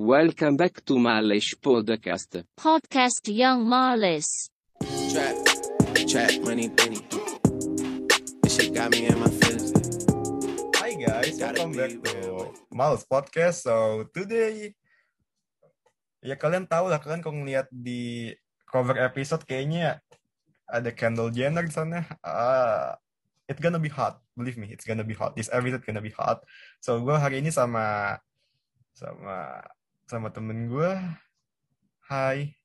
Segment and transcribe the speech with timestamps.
[0.00, 2.40] Welcome back to Malish Podcast.
[2.56, 4.48] Podcast Young Marlis.
[5.12, 5.36] Trap,
[6.08, 7.04] trap, money, penny.
[8.40, 9.76] This shit got me in my feelings.
[10.80, 12.48] Hi guys, Gotta welcome back to.
[12.72, 13.60] Miles Podcast.
[13.68, 14.72] So today,
[16.24, 18.32] ya kalian tahu lah kalian kalau ngeliat di
[18.64, 20.00] cover episode kayaknya
[20.64, 22.08] ada Kendall Jenner di sana.
[22.24, 22.96] Ah,
[23.44, 25.36] it's gonna be hot, believe me, it's gonna be hot.
[25.36, 26.40] This episode gonna be hot.
[26.80, 28.16] So gue hari ini sama
[28.96, 29.60] sama
[30.10, 30.90] sama temen gue.
[32.10, 32.58] Hai.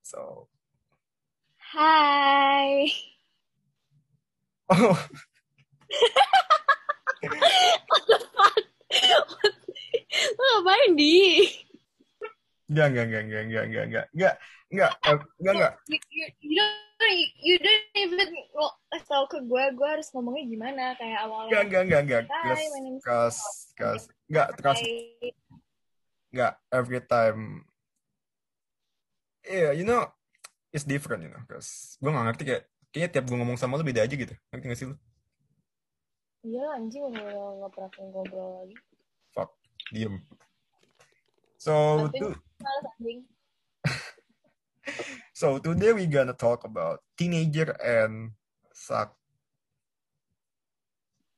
[0.00, 0.48] So,
[1.60, 2.88] Hai.
[4.72, 4.96] oh,
[10.34, 11.44] Lo ngapain di?
[12.72, 14.34] enggak, enggak, enggak, enggak, enggak, enggak, enggak, enggak,
[14.72, 15.72] enggak, eh, enggak, enggak.
[16.40, 16.64] You,
[16.96, 18.28] don't you don't even
[18.94, 21.60] kasih tau ke gue, gue harus ngomongnya gimana kayak Enggak, awalnya.
[21.68, 22.22] enggak, enggak, enggak.
[22.24, 23.36] Name is kas,
[23.76, 24.02] kas.
[24.32, 24.48] Enggak,
[26.34, 26.58] enggak.
[26.74, 27.62] Every time.
[29.46, 30.10] Yeah, you know,
[30.74, 31.42] it's different, you know.
[31.46, 34.34] Cause gue gak ngerti kayak, kayaknya tiap gue ngomong sama lu beda aja gitu.
[34.50, 34.96] Ngerti gak sih lu?
[36.44, 38.76] Iya anjing nggak pernah ngobrol lagi.
[39.32, 39.56] Fuck,
[39.88, 40.20] diem.
[41.56, 42.42] So, Tapi to-
[45.40, 48.36] so today we gonna talk about teenager and
[48.76, 49.16] suck.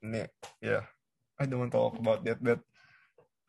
[0.03, 0.27] Nih,
[0.59, 0.91] yeah.
[1.39, 2.67] I don't want to talk about that, but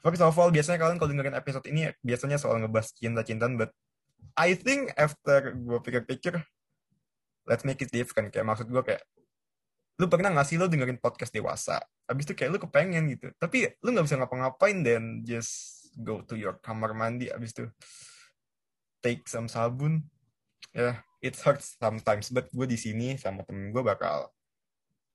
[0.01, 3.71] first of all, biasanya kalian kalau dengerin episode ini biasanya soal ngebahas cinta-cintaan, but
[4.37, 6.37] I think after gue pikir-pikir,
[7.49, 8.29] let's make it different.
[8.29, 9.01] Kayak maksud gue kayak,
[9.97, 11.81] lu pernah nggak sih lu dengerin podcast dewasa?
[12.05, 16.37] Abis itu kayak lu kepengen gitu, tapi lu nggak bisa ngapa-ngapain dan just go to
[16.37, 17.65] your kamar mandi abis itu
[19.01, 20.05] take some sabun.
[20.75, 24.29] Ya, it hurts sometimes, but gue di sini sama temen gue bakal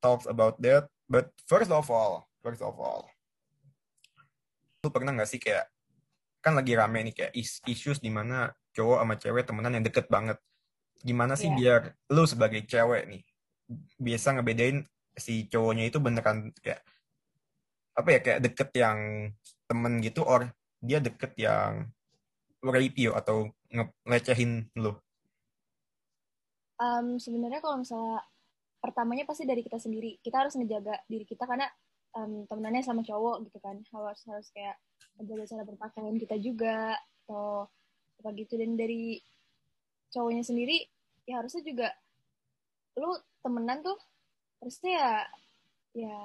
[0.03, 0.91] talk about that.
[1.07, 3.07] But first of all, first of all,
[4.83, 5.71] lu pernah nggak sih kayak
[6.43, 10.11] kan lagi rame nih kayak is issues di mana cowok sama cewek temenan yang deket
[10.11, 10.43] banget.
[10.99, 11.57] Gimana sih Iya.
[11.57, 11.81] biar
[12.11, 13.23] lu sebagai cewek nih
[13.95, 14.83] bisa ngebedain
[15.15, 16.83] si cowoknya itu beneran kayak
[17.95, 18.99] apa ya kayak deket yang
[19.71, 20.51] temen gitu or
[20.83, 21.87] dia deket yang
[22.59, 24.99] rape you atau nge- ngelecehin lu.
[26.83, 28.27] Um, sebenarnya kalau misalnya
[28.83, 30.19] pertamanya pasti dari kita sendiri.
[30.19, 31.71] Kita harus ngejaga diri kita karena
[32.17, 33.81] um, temenannya sama cowok gitu kan.
[33.93, 34.77] Harus harus kayak
[35.21, 37.69] menjaga cara berpakaian kita juga atau
[38.23, 39.19] apa gitu dan dari
[40.15, 40.79] cowoknya sendiri
[41.27, 41.89] ya harusnya juga
[42.99, 43.11] lu
[43.43, 43.99] temenan tuh
[44.61, 45.11] harusnya ya
[45.93, 46.19] ya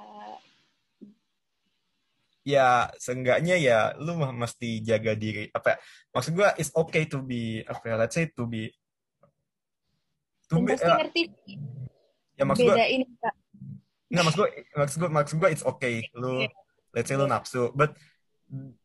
[2.48, 5.78] ya seenggaknya ya lu mah mesti jaga diri apa ya,
[6.16, 8.72] maksud gua it's okay to be apa ya, let's say to be
[10.48, 11.22] to dan be pasti ya, ngerti
[12.40, 13.04] ya maksud gua bedain.
[14.08, 16.48] Nggak maksud gua maksud gua maksud gua it's okay lu
[16.96, 17.96] let's say lu nafsu but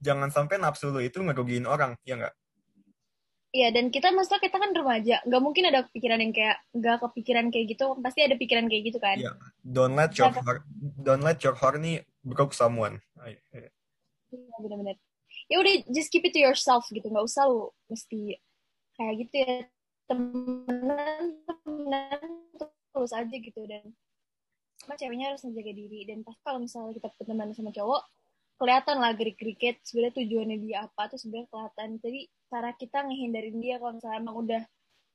[0.03, 2.35] jangan sampai nafsu lu itu ngerugiin orang ya nggak
[3.53, 7.53] Iya, dan kita maksudnya kita kan remaja, nggak mungkin ada kepikiran yang kayak nggak kepikiran
[7.53, 9.21] kayak gitu, pasti ada pikiran kayak gitu kan.
[9.21, 9.37] Iya.
[9.61, 10.65] don't let your heart
[11.05, 13.05] don't let your horny broke someone.
[13.21, 13.37] Iya,
[14.57, 14.97] benar-benar.
[15.53, 18.41] Ya udah, just keep it to yourself gitu, nggak usah lu mesti
[18.97, 19.55] kayak gitu ya
[20.09, 22.21] temenan temenan
[22.93, 23.85] terus aja gitu dan
[24.83, 26.01] cuma ceweknya harus menjaga diri.
[26.05, 28.03] Dan pasti kalau misalnya kita temenan sama cowok
[28.63, 31.89] kelihatan lah gerik-gerikit sebenarnya tujuannya dia apa tuh sebenarnya kelihatan.
[31.99, 34.63] Jadi cara kita ngehindarin dia kalau misalnya emang udah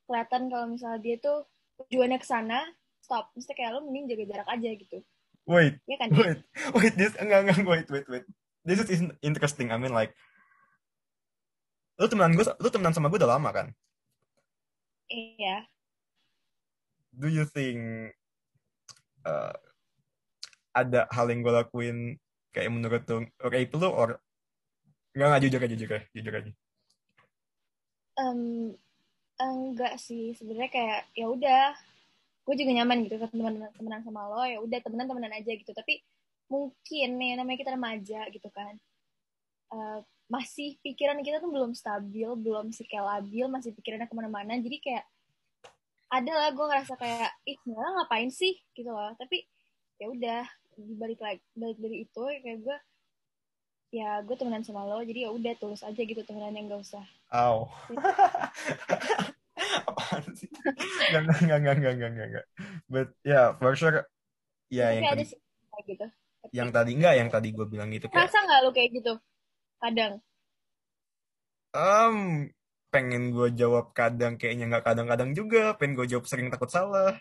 [0.04, 1.38] kelihatan kalau misalnya dia tuh
[1.80, 2.60] tujuannya ke sana
[3.00, 3.32] stop.
[3.32, 4.98] Mesti kayak lo mending jaga jarak aja gitu.
[5.48, 6.12] Wait ya kan?
[6.12, 6.44] wait
[6.76, 8.24] wait this enggak enggak wait wait wait.
[8.68, 10.12] This is in- interesting I mean like
[11.96, 13.66] lu temenan gue lu temenan sama gue udah lama kan?
[15.08, 15.64] Iya.
[17.16, 18.12] Do you think
[19.26, 19.54] uh,
[20.76, 21.98] ada hal yang gue lakuin
[22.54, 24.18] kayak menurut lu rape lu or
[25.16, 26.50] nggak nggak jujur aja jujur aja jujur aja.
[28.18, 28.40] Em,
[29.38, 31.74] enggak sih sebenarnya kayak ya udah
[32.46, 35.70] gue juga nyaman gitu temenan temenan sama lo ya udah temenan temenan aja gitu.
[35.74, 36.02] Tapi
[36.48, 38.78] mungkin nih namanya kita remaja gitu kan
[39.68, 44.56] Eh, masih pikiran kita tuh belum stabil belum sih kayak labil masih pikirannya ke mana-mana.
[44.60, 45.04] Jadi kayak
[46.08, 49.44] ada lah gue ngerasa kayak ih malah ngapain sih gitu loh tapi
[50.00, 50.42] ya udah
[51.00, 52.76] balik lagi balik dari itu kayak gue
[53.92, 57.04] ya gue temenan sama lo jadi ya udah tulus aja gitu temenan yang gak usah
[57.28, 57.68] Aw.
[59.88, 60.48] Apaan sih?
[61.12, 62.46] Nggak, nggak, nggak, nggak, nggak, nggak, nggak, nggak.
[62.88, 64.06] But yeah, for sure.
[64.72, 65.38] Ya, Tapi yang ada tadi, sih
[65.88, 66.06] gitu
[66.56, 69.12] yang tadi enggak, yang tadi gue bilang gitu kayak, Rasa nggak lu kayak gitu?
[69.82, 70.12] Kadang.
[71.76, 72.48] um,
[72.88, 77.16] pengen gue jawab kadang kayaknya nggak kadang-kadang juga, pengen gue jawab sering takut salah.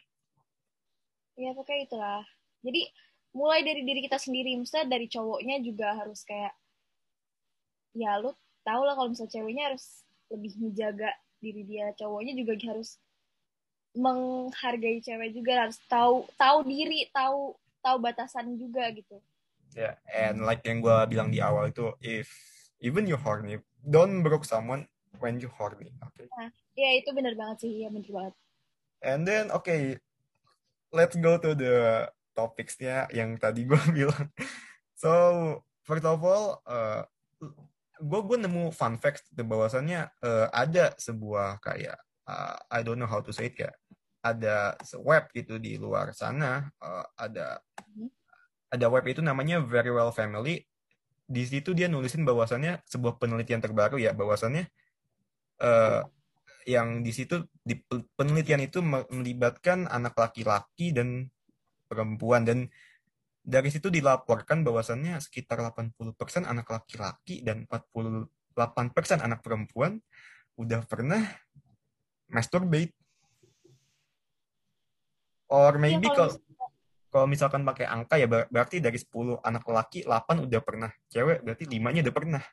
[1.35, 2.21] Ya pokoknya itulah.
[2.63, 2.87] Jadi
[3.35, 6.55] mulai dari diri kita sendiri, misalnya dari cowoknya juga harus kayak
[7.97, 8.31] ya lu
[8.61, 9.85] tahu lah kalau misalnya ceweknya harus
[10.31, 11.09] lebih menjaga
[11.43, 11.91] diri dia.
[11.99, 12.97] Cowoknya juga harus
[13.93, 15.67] menghargai cewek juga.
[15.67, 17.53] Harus tahu tahu diri tahu
[17.83, 19.19] tahu batasan juga gitu.
[19.75, 22.31] Ya, and like yang gue bilang di awal itu, if
[22.81, 25.89] even you horny, don't broke someone when you horny.
[26.13, 26.27] Okay.
[26.77, 28.35] ya itu bener banget sih ya bener banget
[28.97, 30.01] And then, okay,
[30.89, 34.33] let's go to the topicsnya yang tadi gue bilang.
[34.97, 35.09] So,
[35.85, 37.05] first of all, uh,
[37.97, 43.21] gue gue nemu fun fact bahwasannya uh, ada sebuah kayak uh, I don't know how
[43.21, 43.77] to say it kayak
[44.21, 48.09] ada web gitu di luar sana uh, ada Mhm.
[48.73, 50.61] ada web itu namanya Very Well Family
[51.25, 54.67] di situ dia nulisin bahwasannya sebuah penelitian terbaru ya bahwasannya
[55.61, 56.01] eh,
[56.67, 57.79] yang di situ di
[58.19, 61.31] penelitian itu me- melibatkan anak laki-laki dan
[61.87, 62.43] perempuan.
[62.43, 62.67] Dan
[63.39, 68.27] dari situ dilaporkan bahwasannya sekitar 80% anak laki-laki dan 48%
[69.23, 70.03] anak perempuan
[70.59, 71.23] udah pernah
[72.27, 72.91] masturbate.
[75.47, 76.31] Or maybe Iya, kalau
[77.07, 80.91] kalau misalkan pakai angka ya ber- berarti dari 10 anak laki 8 udah pernah.
[81.07, 82.43] Cewek berarti 5 nya udah pernah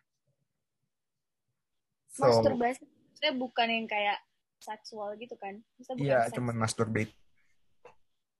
[2.14, 4.18] so masturbasi maksudnya bukan yang kayak
[4.56, 6.34] seksual gitu kan Maksudnya bukan iya seks.
[6.34, 7.12] cuman masturbate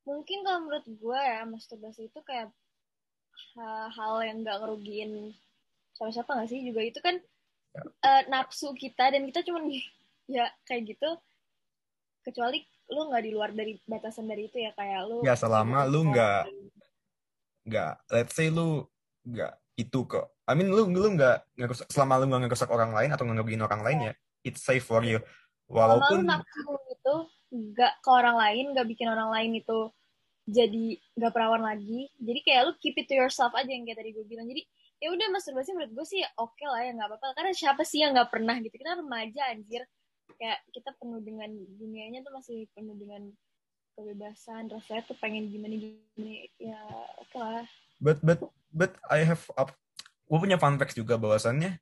[0.05, 2.49] mungkin kalau menurut gue ya masturbasi itu kayak
[3.55, 5.33] ha- hal yang nggak ngerugiin
[5.93, 7.19] siapa-siapa nggak sih juga itu kan
[7.75, 7.83] Ya.
[8.07, 9.67] eh, nafsu kita dan kita cuman
[10.27, 11.11] ya kayak gitu
[12.23, 16.07] kecuali lu nggak di luar dari batasan dari itu ya kayak lu Ya, selama lu
[16.07, 16.47] nggak-
[17.65, 18.87] nggak let's say lu
[19.25, 20.31] nggak itu kok.
[20.47, 23.65] I mean lu lu nggak ngerusak selama lu nggak ngerusak orang lain atau nggak ngerugiin
[23.65, 24.13] orang lain ya
[24.47, 25.19] it's safe for you.
[25.67, 27.15] Selama lu walaupun nafsu itu
[27.55, 29.91] nggak ke orang lain nggak bikin orang lain itu
[30.45, 30.87] jadi
[31.17, 34.25] nggak perawan lagi jadi kayak lu keep it to yourself aja yang kayak tadi gue
[34.29, 34.47] bilang.
[34.47, 34.63] Jadi
[35.03, 37.35] ya udah masturbasi menurut gue sih oke lah ya nggak apa-apa.
[37.35, 38.75] Karena siapa sih yang nggak pernah gitu?
[38.77, 39.83] Kita remaja anjir.
[40.35, 43.31] Kayak kita penuh dengan dunianya tuh masih penuh dengan
[43.95, 46.81] kebebasan rasanya tuh pengen gimana gimana ya
[47.23, 47.67] oke lah.
[48.03, 48.43] But but
[48.75, 49.71] but I have up
[50.27, 51.79] gue punya fun facts juga bahwasannya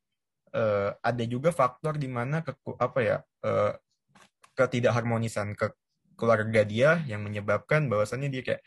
[0.52, 3.72] eh, ada juga faktor di mana ke apa ya eh,
[4.52, 5.72] ketidakharmonisan ke
[6.20, 8.62] keluarga dia yang menyebabkan bahwasannya dia kayak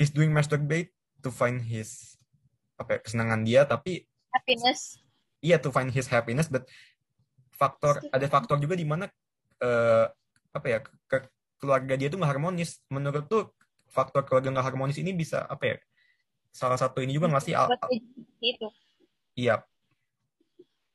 [0.00, 2.16] he's doing masturbate to find his
[2.80, 4.96] apa ya, kesenangan dia tapi happiness.
[5.44, 6.64] Iya to find his happiness but
[7.52, 9.04] faktor ada faktor juga di mana
[9.60, 10.06] eh,
[10.56, 11.28] apa ya ke,
[11.60, 12.80] keluarga dia tuh nggak harmonis.
[12.88, 13.52] Menurut tuh
[13.92, 15.76] faktor keluarga nggak harmonis ini bisa apa ya
[16.50, 17.70] salah satu ini juga nggak sih al-
[18.42, 18.68] itu
[19.38, 19.62] iya.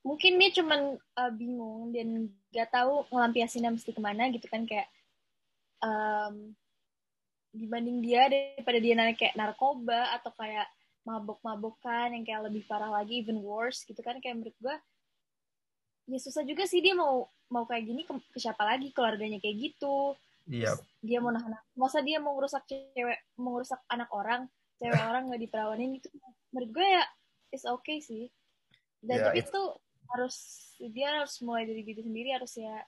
[0.06, 4.86] Mungkin dia cuman uh, bingung dan gak tahu ngelampiasinnya mesti ke mana gitu kan kayak
[5.82, 6.54] um,
[7.50, 10.70] dibanding dia daripada dia naik kayak narkoba atau kayak
[11.10, 14.22] mabok-mabokan yang kayak lebih parah lagi even worse gitu kan.
[14.22, 14.76] Kayak menurut gue
[16.06, 19.58] ya susah juga sih dia mau mau kayak gini ke, ke siapa lagi keluarganya kayak
[19.58, 20.14] gitu.
[20.46, 20.78] Iya.
[21.02, 24.46] Dia mau nahan masa dia mau ngerusak cewek mau ngerusak anak orang
[24.82, 26.08] cewek orang nggak diperawanin itu
[26.52, 27.04] menurut gue ya
[27.56, 28.28] is okay sih.
[29.06, 29.62] Dan Ya, tapi itu
[30.12, 30.36] harus
[30.94, 32.86] dia harus mulai dari diri sendiri harus ya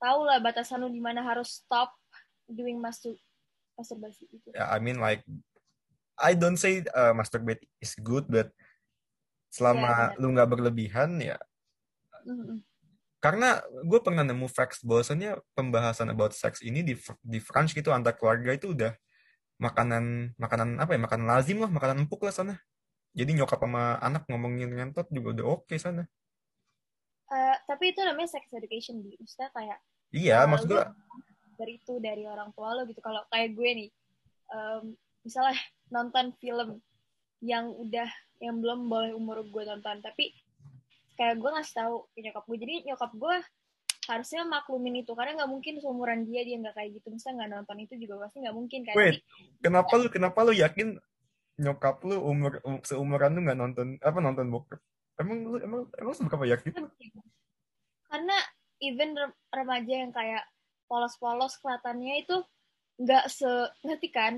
[0.00, 1.92] tahu lah batasan lu di mana harus stop
[2.48, 3.12] doing mastur
[3.76, 5.22] masturbasi itu ya I mean like
[6.18, 8.50] I don't say uh, masturbate is good but
[9.52, 11.36] selama Iya, lu nggak berlebihan ya.
[12.28, 12.60] Mm-mm.
[13.18, 16.94] karena gue pernah nemu facts bahwasannya pembahasan about sex ini di
[17.24, 18.92] di French gitu antar keluarga itu udah
[19.58, 22.54] makanan makanan apa ya makanan lazim lah makanan empuk lah sana.
[23.12, 26.06] Jadi nyokap sama anak ngomongin ngentot juga udah oke sana.
[27.28, 29.78] Eh, tapi itu namanya sex education di maksudnya kayak
[30.14, 30.84] iya Uh, maksud gue
[31.58, 33.02] dari itu dari orang tua lo gitu.
[33.02, 33.90] Kalau kayak gue nih
[34.54, 34.94] em,
[35.26, 35.58] misalnya
[35.92, 36.78] nonton film
[37.42, 40.34] yang udah yang belum boleh umur gue tonton tapi
[41.18, 43.36] kayak gue ngasih tahu ke nyokap gue jadi nyokap gue
[44.08, 47.12] harusnya maklumin itu karena nggak mungkin seumuran dia dia nggak kayak gitu.
[47.12, 48.94] Misalnya nggak nonton itu juga pasti nggak mungkin kan?
[48.96, 49.20] Wait.
[49.60, 50.96] Kenapa lu kenapa lu yakin
[51.60, 54.80] nyokap lu umur um- seumuran lu nggak nonton apa nonton bokep?
[55.20, 56.72] Emang lu emang emang seberapa yakin?
[58.08, 58.36] Karena
[58.80, 60.48] even rem- remaja yang kayak
[60.88, 62.36] polos-polos kelihatannya itu
[62.96, 63.50] nggak se
[63.84, 64.34] ngerti kan?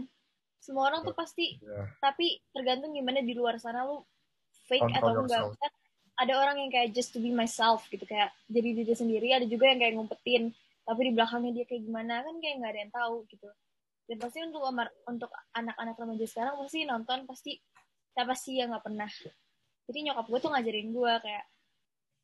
[0.59, 1.89] Semua orang tuh pasti Ya.
[2.03, 4.03] tapi tergantung gimana di luar sana lu
[4.67, 5.41] fake Control atau enggak.
[5.47, 5.73] yourself.
[6.21, 9.73] Ada orang yang kayak just to be myself gitu kayak jadi diri sendiri ada juga
[9.73, 10.53] yang kayak ngumpetin
[10.91, 13.49] tapi di belakangnya dia kayak gimana kan kayak nggak ada yang tahu gitu.
[14.11, 17.53] Dan pasti untuk amar- untuk anak-anak remaja sekarang pasti nonton pasti
[18.11, 19.11] siapa sih yang nggak pernah.
[19.87, 21.45] Jadi nyokap gue tuh ngajarin gue kayak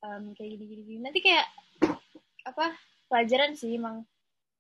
[0.03, 1.47] em, kayak gini gini gini nanti kayak
[2.43, 2.75] apa
[3.07, 4.03] pelajaran sih emang.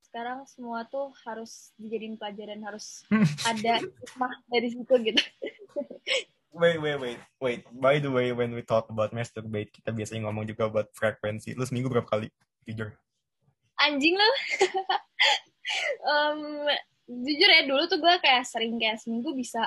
[0.06, 3.02] Sekarang semua tuh harus dijadiin pelajaran harus
[3.50, 5.22] ada hikmah dari situ gitu
[6.56, 7.62] wait, wait, wait, wait.
[7.72, 11.52] By the way, when we talk about masturbate, kita biasanya ngomong juga about frekuensi.
[11.54, 12.28] Lu seminggu berapa kali?
[12.64, 12.96] Jujur.
[13.80, 14.28] Anjing lo.
[16.06, 16.40] Em,
[17.06, 19.66] jujur ya dulu tuh gue kayak sering kayak seminggu bisa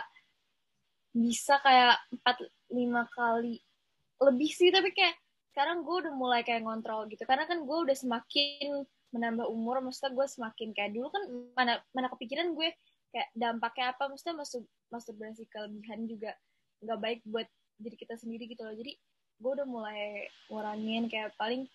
[1.12, 2.40] bisa kayak empat
[2.72, 3.60] lima kali
[4.20, 5.16] lebih sih tapi kayak
[5.52, 10.16] sekarang gue udah mulai kayak ngontrol gitu karena kan gue udah semakin menambah umur maksudnya
[10.16, 11.24] gue semakin kayak dulu kan
[11.58, 12.72] mana mana kepikiran gue
[13.10, 16.32] kayak dampaknya apa maksudnya masuk masturbasi kelebihan juga
[16.84, 17.48] nggak baik buat
[17.80, 18.94] diri kita sendiri gitu loh jadi
[19.40, 21.68] gue udah mulai ngurangin kayak paling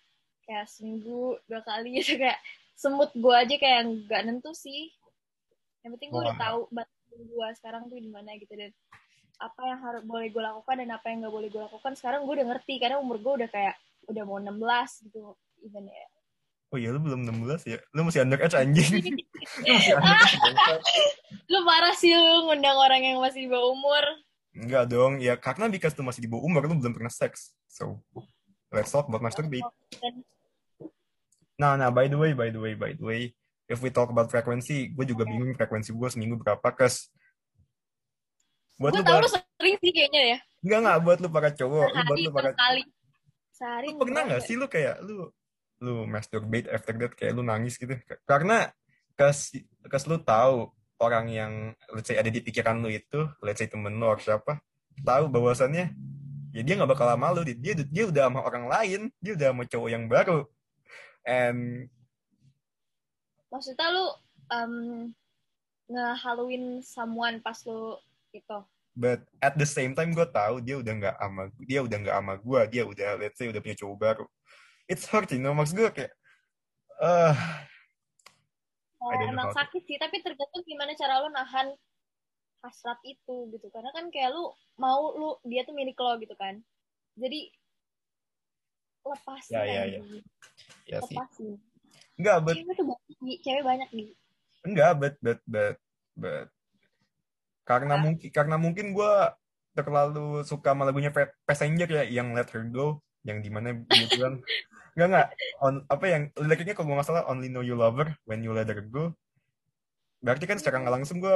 [0.45, 2.37] kayak seminggu dua kali gitu kayak
[2.77, 4.93] semut gue aja kayak nggak nentu sih
[5.81, 8.73] yang penting gue udah tahu batas gue sekarang tuh di mana gitu dan
[9.35, 12.33] apa yang harus boleh gue lakukan dan apa yang nggak boleh gue lakukan sekarang gue
[12.39, 14.57] udah ngerti karena umur gue udah kayak udah mau 16
[15.09, 15.35] gitu
[15.65, 16.07] even ya
[16.73, 17.77] Oh iya, lu belum 16 ya?
[17.93, 18.89] Lu masih underage anjing.
[19.63, 19.93] lu masih
[20.43, 20.91] underage.
[21.53, 24.03] lu parah sih lu ngundang orang yang masih di bawah umur
[24.55, 27.51] Enggak dong, ya karena because lu masih di bawah umur, lu belum pernah seks.
[27.67, 27.99] So,
[28.71, 29.67] let's talk about masturbate.
[31.59, 33.21] Nah, nah, by the way, by the way, by the way,
[33.67, 37.11] if we talk about frekuensi, gue juga bingung frekuensi gue seminggu berapa, kes.
[38.75, 41.87] Buat gue lu tau lu sering sih kayaknya ya enggak enggak buat lu para cowok,
[41.95, 42.83] lu buat sehari lu para, enam kali
[43.55, 44.43] sehari lu pernah kali.
[44.43, 45.15] sih lu kayak lu
[45.79, 47.95] lu masturbate after that kayak lu nangis gitu?
[48.27, 48.67] Karena
[49.15, 49.55] kes
[49.87, 50.67] kes lu tahu
[50.99, 51.51] orang yang
[51.91, 54.59] let's say ada di pikiran lu itu, let's say temen lu or siapa,
[55.03, 55.91] tahu bahwasannya
[56.55, 59.63] ya dia nggak bakal sama lu, dia dia udah sama orang lain, dia udah sama
[59.67, 60.47] cowok yang baru,
[61.27, 61.91] and
[63.51, 64.05] maksudnya lu
[64.51, 64.75] um,
[65.91, 67.99] ngehaluin someone pas lu
[68.31, 68.59] itu
[68.95, 72.33] But at the same time gue tahu dia udah nggak ama dia udah nggak ama
[72.39, 74.25] gue, dia udah let's say udah punya cowok baru.
[74.87, 76.13] It's hurt, you know, maksud gue kayak,
[77.03, 77.35] eh,
[79.13, 81.77] Know emang sakit sih tapi tergantung gimana cara lu nahan
[82.65, 83.67] hasrat itu gitu.
[83.69, 84.49] Karena kan kayak lu
[84.81, 86.57] mau lu dia tuh milik lo gitu kan.
[87.15, 87.53] Jadi
[89.05, 89.99] lepasin Ya, ya, ya.
[90.01, 90.23] anjing.
[90.89, 91.15] ya sih.
[91.15, 91.49] lepasin
[92.15, 94.03] Enggak, but cewek tuh banyak cewek banyak di
[94.65, 95.77] enggak, but but but
[96.17, 96.47] but.
[97.67, 99.13] Karena mungkin karena mungkin gue
[99.75, 101.11] terlalu suka sama lagunya
[101.43, 104.39] Passenger ya yang Let Her Go yang di mana dia bilang
[104.95, 105.27] enggak enggak
[105.59, 108.55] on apa yang liriknya kalau gue nggak salah Only Know You Love Her When You
[108.55, 109.11] Let Her Go.
[110.25, 111.35] Berarti kan secara nggak langsung gue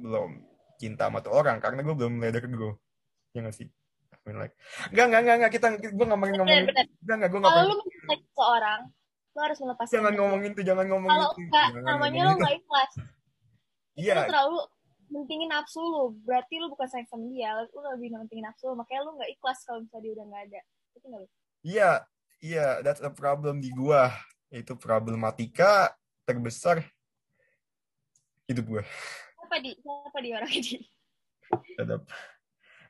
[0.00, 0.30] belum
[0.80, 2.80] cinta sama tuh orang karena gue belum let her go.
[3.36, 3.68] Ya nggak sih?
[3.68, 4.56] I mean like
[4.88, 6.64] enggak enggak enggak enggak kita gue ngomongin ngomongin.
[6.72, 6.86] bener.
[7.04, 8.80] enggak enggak gue nggak kalau lu mencintai seseorang
[9.30, 10.18] lu harus melepaskan jangan dia.
[10.18, 12.92] ngomongin tuh jangan ngomongin kalau itu enggak namanya lu itu nggak ikhlas.
[14.00, 14.14] Iya.
[14.16, 14.58] lu terlalu
[15.10, 16.04] mentingin nafsu lu.
[16.24, 18.74] Berarti lu bukan sayang sama dia lu lebih mentingin nafsu lu.
[18.80, 20.60] Makanya lu nggak ikhlas kalau misalnya dia udah nggak ada.
[20.96, 21.28] Itu nggak lu?
[22.40, 24.08] Iya, iya, that's a problem di gua.
[24.48, 25.92] Itu problematika
[26.24, 26.82] terbesar
[28.48, 28.84] hidup gua.
[29.50, 30.78] siapa di siapa di orang ini
[31.76, 32.02] Tetap.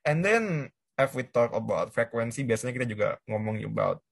[0.04, 0.68] And then,
[1.00, 4.04] if we talk about frekuensi, biasanya kita juga ngomong about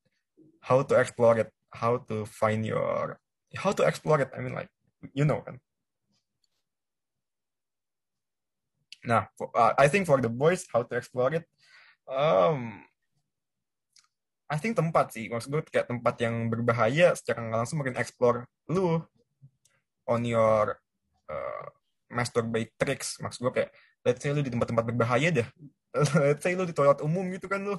[0.64, 3.20] how to explore it, how to find your,
[3.56, 4.32] how to explore it.
[4.32, 4.72] I mean like,
[5.12, 5.60] you know kan.
[9.04, 11.44] Nah, for- uh, I think for the boys, how to explore it,
[12.08, 12.84] um,
[14.48, 18.48] I think tempat sih, maksud gue kayak tempat yang berbahaya secara nggak langsung makin explore
[18.72, 18.96] lu
[20.08, 20.80] on your
[21.28, 21.66] uh,
[22.08, 23.20] masturbate tricks.
[23.20, 23.70] Maksud gue kayak,
[24.08, 25.48] let's say lu di tempat-tempat berbahaya dah.
[26.24, 27.76] let's say lu di toilet umum gitu kan lu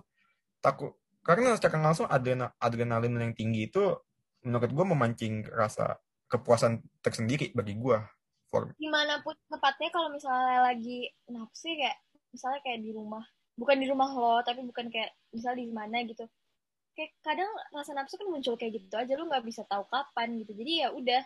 [0.61, 0.93] takut.
[1.25, 3.97] Karena secara langsung adrenalin, adrenalin yang tinggi itu
[4.45, 5.97] menurut gue memancing rasa
[6.29, 7.97] kepuasan tersendiri bagi gue.
[8.49, 12.01] For, di mana pun tempatnya kalau misalnya lagi nafsu kayak
[12.33, 13.21] misalnya kayak di rumah
[13.53, 16.25] bukan di rumah lo tapi bukan kayak misalnya di mana gitu
[17.00, 20.51] kayak kadang rasa nafsu kan muncul kayak gitu aja lu nggak bisa tahu kapan gitu
[20.51, 21.24] jadi ya udah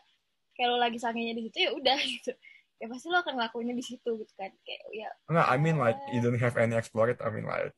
[0.54, 2.30] kayak lo lagi sangenya di situ ya udah gitu
[2.78, 5.98] ya pasti lo akan ngelakuinnya di situ gitu kan kayak ya Nah, I mean like
[6.14, 7.18] you don't have any explore it.
[7.26, 7.74] I mean like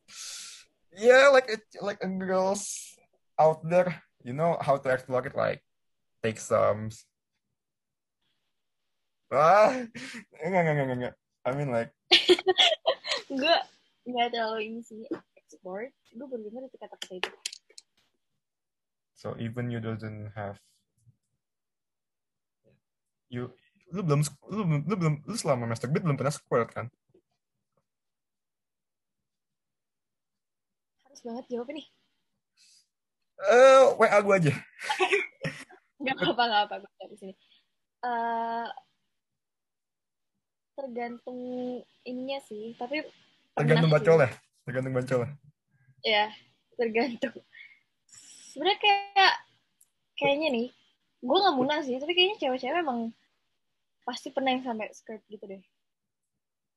[0.92, 2.92] yeah, like it, like a girls
[3.40, 5.32] out there, you know how to explore it.
[5.32, 5.64] Like
[6.20, 6.92] take some.
[9.32, 9.72] Ah,
[10.44, 11.14] enggak enggak enggak enggak.
[11.48, 11.96] I mean like
[13.40, 13.56] gue
[14.04, 15.08] nggak terlalu ini sih
[15.46, 17.30] export gue baru dengar itu kata-kata itu
[19.16, 20.60] so even you doesn't have
[23.26, 23.48] you
[23.90, 24.20] lu belum
[24.50, 26.86] lu belum lu belum lu selama masturbate belum pernah squirt kan?
[31.06, 31.86] harus banget jawab nih
[33.36, 34.48] Eh, WA gua aja.
[36.00, 37.34] nggak apa-apa nggak apa gue di sini
[38.00, 38.68] Eh,
[40.72, 41.40] tergantung
[42.02, 43.04] ininya sih tapi
[43.52, 44.30] Tergantung bacol ya.
[44.64, 45.30] Tergantung bacol ya.
[46.04, 46.24] ya
[46.76, 47.32] tergantung
[48.56, 49.34] sebenarnya kayak
[50.16, 50.68] kayaknya nih
[51.20, 53.12] gue nggak munah sih tapi kayaknya cewek-cewek emang
[54.08, 55.60] pasti pernah yang sampai skirt gitu deh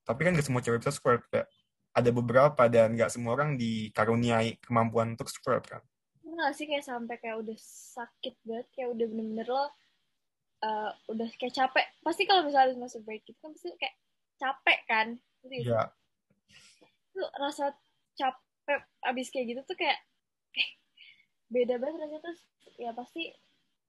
[0.04, 1.48] Tapi kan gak semua cewek bisa squirt kayak
[1.94, 5.80] ada beberapa dan nggak semua orang dikaruniai kemampuan untuk squirt kan
[6.40, 7.58] nggak sih kayak sampai kayak udah
[7.96, 9.66] sakit banget, kayak udah bener-bener lo
[10.64, 11.86] uh, udah kayak capek.
[12.00, 13.96] Pasti kalau misalnya habis masuk break itu kan pasti kayak
[14.40, 15.08] capek kan.
[15.44, 15.60] Sih?
[15.68, 15.84] ya
[17.12, 17.76] Itu rasa
[18.16, 20.00] capek abis kayak gitu tuh kayak
[21.50, 22.40] beda banget rasanya terus
[22.78, 23.34] ya pasti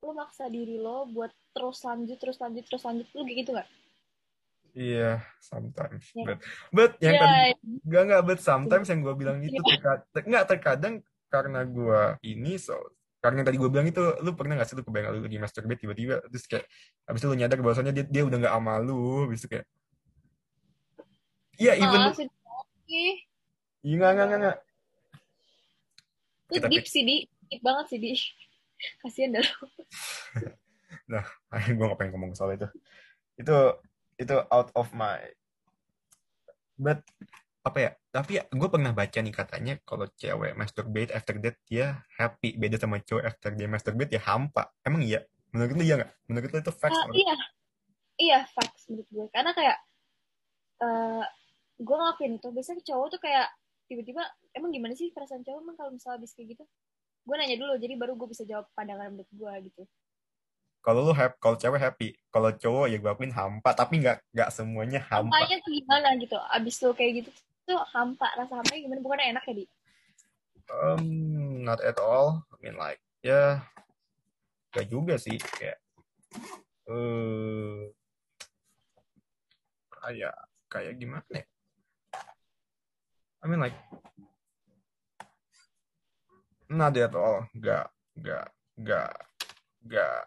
[0.01, 3.69] lo maksa diri lo buat terus lanjut terus lanjut terus lanjut lu kayak gitu nggak?
[4.71, 6.25] iya sometimes Ya.
[6.25, 6.39] but
[6.73, 7.39] but yang Ya, tadi
[7.81, 10.95] Gak, gak, but sometimes yang gue bilang itu terkadang, nggak terkadang
[11.29, 12.77] karena gue ini so
[13.21, 15.81] karena yang tadi gue bilang itu lu pernah gak sih lu kebayang lu lagi masturbate
[15.85, 16.65] tiba-tiba terus kayak
[17.05, 19.67] habis itu lu nyadar bahwasannya dia, dia udah gak sama lu habis itu kayak
[21.61, 23.17] iya even ah, sedih banget.
[23.85, 24.59] iya nggak nggak nggak,
[26.51, 27.17] Kita deep sih, di.
[27.51, 28.15] Deep banget sih, di.
[29.05, 29.67] Kasian dah lo.
[31.13, 31.27] nah
[31.77, 32.71] gue gak pengen ngomong soal itu
[33.37, 33.57] itu
[34.17, 35.19] itu out of my
[36.79, 37.03] but
[37.61, 42.01] apa ya tapi ya gue pernah baca nih katanya kalau cewek masturbate after that dia
[42.17, 46.13] happy beda sama cowok after dia masturbate dia hampa emang iya menurut lu iya nggak
[46.31, 47.35] menurut lu itu facts or- iya,
[48.17, 49.27] iya facts menurut gue.
[49.35, 49.77] Karena kayak
[50.81, 51.25] eh
[51.81, 52.49] gue ngelakuin itu.
[52.55, 53.49] Biasanya cowok tuh kayak
[53.91, 54.23] tiba-tiba
[54.55, 56.65] emang gimana sih perasaan cowok emang kalau misalnya habis kayak gitu?
[57.31, 59.83] Gue nanya dulu, jadi baru gue bisa jawab pandangan menurut gue gitu.
[60.83, 64.49] kalau lu happy kalau cewek happy kalau cowok ya gue akuin hampa tapi nggak nggak
[64.49, 66.37] semuanya hampa Hampanya tuh gimana gitu?
[66.51, 67.31] Abis lo kayak gitu
[67.69, 69.01] tuh hampa, rasa hampanya gimana?
[69.05, 69.65] Bukan enak ya, Di?
[70.71, 71.05] um
[71.67, 73.61] not at all I mean like ya
[74.71, 75.79] gak juga sih kayak
[76.87, 77.91] eh
[79.91, 80.35] kayak
[80.71, 81.45] kayak gimana ya
[83.43, 83.75] I mean like
[86.71, 87.51] not at all.
[87.59, 88.47] Gak gak
[88.81, 89.13] gak
[89.85, 90.23] gak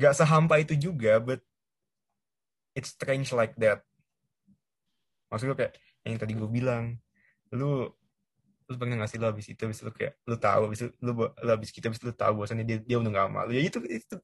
[0.00, 1.40] gak sehampa itu juga but
[2.72, 3.84] it's strange like that.
[5.28, 6.96] Maksud gue kayak yang tadi gue bilang
[7.52, 7.92] lu
[8.66, 11.50] lu pernah ngasih lu habis itu habis lu kayak lu tahu habis itu lu, lu
[11.52, 14.16] habis kita habis itu lu tahu bahwasannya dia dia udah gak malu ya itu itu.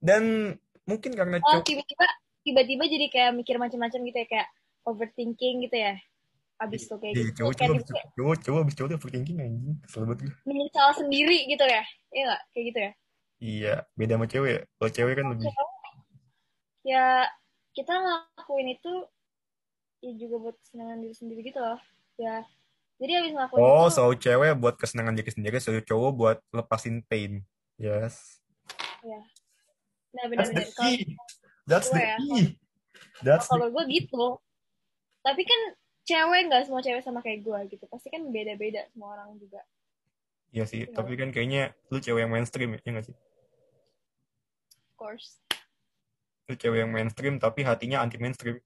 [0.00, 0.56] Dan
[0.88, 2.06] mungkin karena Oh, tiba-tiba
[2.44, 4.48] tiba-tiba jadi kayak mikir macam-macam gitu ya, kayak
[4.84, 5.96] overthinking gitu ya.
[6.62, 7.36] Abis tuh kayak Iya, gitu.
[7.42, 7.78] cowok cowok
[8.14, 11.82] cowok cowok habis cowok tuh overthinking anjing kesel banget gue menyesal sendiri gitu ya.
[12.14, 12.42] Iya nggak?
[12.54, 12.92] Kayak gitu ya.
[13.44, 14.62] iya beda sama cewek ya.
[14.78, 15.50] kalau cewek kan lebih
[16.86, 17.06] ya
[17.74, 18.92] kita ngelakuin itu
[20.04, 21.80] ya juga buat kesenangan diri sendiri gitu loh
[22.20, 22.46] ya
[23.02, 27.02] jadi abis ngelakuin oh itu so cewek buat kesenangan diri sendiri so cowok buat lepasin
[27.08, 27.42] pain
[27.76, 28.38] yes
[29.02, 29.24] nah
[30.30, 30.96] that's the benar-benar kalau key
[31.66, 32.42] that's the gue ya, key
[33.26, 34.24] that's kalau gue gitu
[35.24, 35.60] tapi kan
[36.04, 39.60] cewek nggak semua cewek sama kayak gue gitu pasti kan beda-beda semua orang juga
[40.54, 40.94] Iya sih, Iya.
[40.94, 43.16] tapi kan kayaknya lu cewek yang mainstream ya, ya nggak sih?
[44.78, 45.42] of course
[46.46, 48.62] Lu cewek yang mainstream tapi hatinya anti mainstream.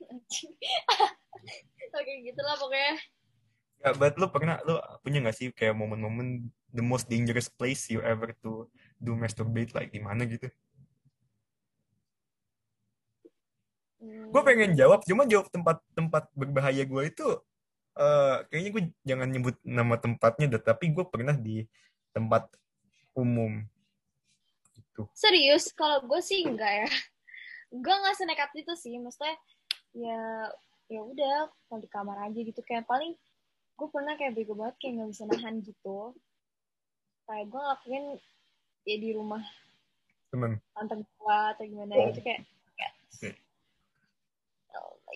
[1.98, 2.96] oke gitulah pokoknya
[3.80, 8.04] Ya, but lu pernah, lu punya nggak sih kayak momen-momen the most dangerous place you
[8.04, 8.68] ever to
[9.00, 10.52] do masturbate like di mana gitu?
[14.00, 17.28] Hmm, Gue pengen jawab, cuma jawab tempat-tempat berbahaya gue itu
[17.94, 21.68] eh kayaknya gue jangan nyebut nama tempatnya, deh, tapi gue pernah di
[22.10, 22.48] tempat
[23.12, 23.60] umum
[24.72, 25.04] gitu.
[25.12, 26.88] serius kalau gue sih enggak ya
[27.68, 29.34] gue nggak senekat itu sih maksudnya
[29.92, 30.48] ya
[30.86, 33.12] ya udah kalau di kamar aja gitu kayak paling
[33.76, 35.98] gue pernah kayak bego banget kayak nggak bisa nahan gitu
[37.26, 38.04] kayak gue ngelakuin
[38.86, 39.42] ya di rumah
[40.30, 40.62] Temen.
[40.72, 42.06] tante gue atau gimana Oh.
[42.14, 42.46] gitu kayak,
[42.78, 42.92] kayak.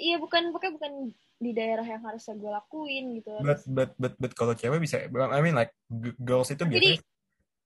[0.00, 0.92] Iya bukan bukan bukan
[1.38, 3.30] di daerah yang harus gue lakuin gitu.
[3.42, 5.74] But but but but kalau cewek bisa, I mean like
[6.22, 7.02] girls itu biasanya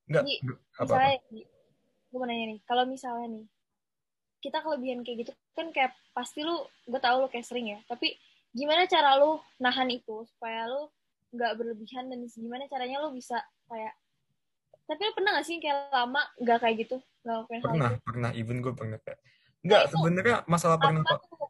[0.08, 0.24] nggak
[0.80, 0.96] apa apa?
[0.96, 1.16] misalnya
[2.08, 3.46] gue mau nanya nih kalau misalnya nih
[4.40, 8.16] kita kelebihan kayak gitu kan kayak pasti lu gue tau lu kayak sering ya tapi
[8.56, 10.88] gimana cara lu nahan itu supaya lu
[11.36, 13.36] nggak berlebihan dan gimana caranya lu bisa
[13.68, 13.92] kayak
[14.88, 18.04] tapi lu pernah gak sih kayak lama nggak kayak gitu nggak lakuin hal Pernah, itu?
[18.08, 19.20] pernah, even gue pernah kayak
[19.60, 21.47] nggak itu sebenarnya masalah pernah apa tuh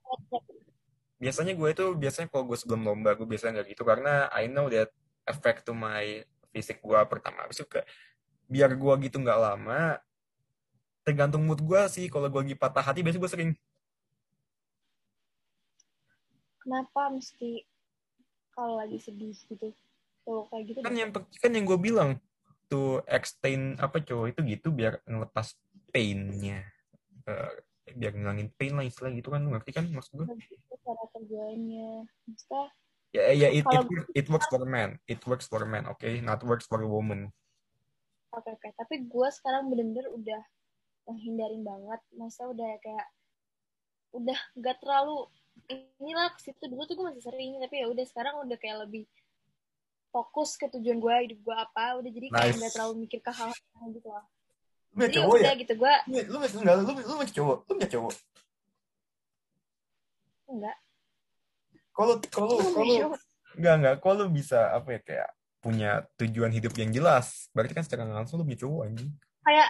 [1.19, 3.83] biasanya gue itu biasanya kalau gue sebelum lomba gue biasanya nggak gitu.
[3.83, 4.95] Karena I know that
[5.27, 6.23] effect to my
[6.55, 7.45] fisik gue pertama.
[7.45, 7.69] Habis itu
[8.49, 10.01] biar gue gitu nggak lama
[11.03, 12.07] tergantung mood gue sih.
[12.09, 13.51] Kalau gue lagi patah hati biasanya gue sering.
[16.63, 17.65] Kenapa mesti
[18.55, 19.75] kalau lagi sedih gitu?
[20.23, 22.21] Tuh kayak gitu kan yang kan yang gue bilang
[22.69, 25.57] to extend apa cowok itu gitu biar ngelepas
[25.89, 26.69] painnya.
[27.25, 27.53] Eh,
[27.99, 30.27] biar ngilangin pain lah istilah gitu kan ngerti kan maksud gue
[30.87, 32.07] cara kerjanya.
[32.25, 32.65] Maksudnya
[33.09, 34.97] ya ya it, it, it works for man.
[35.11, 37.35] It works for man oke not works for a woman.
[38.31, 40.43] Oke oke, tapi gue sekarang bener-bener udah
[41.09, 43.09] menghindarin banget, masa udah kayak
[44.13, 45.27] udah gak terlalu
[45.99, 46.65] inilah ke situ.
[46.69, 49.09] Dulu tuh gue masih sering tapi ya udah sekarang udah kayak lebih
[50.13, 51.99] fokus ke tujuan gue hidup gue apa.
[51.99, 52.59] Udah jadi kayak Nice.
[52.61, 54.25] nggak terlalu mikir ke hal hal gitu lah
[54.95, 55.53] Lu punya cowok ya?
[55.59, 58.15] gitu gue Lu lu lu enggak lu lu punya cowok, lu punya cowok.
[60.49, 60.77] enggak.
[61.93, 63.13] Kalau kalau kalau
[63.59, 67.85] enggak enggak, kalau lu bisa apa ya kayak punya tujuan hidup yang jelas, berarti kan
[67.85, 69.11] secara langsung lu punya cowok anjing.
[69.43, 69.69] kayak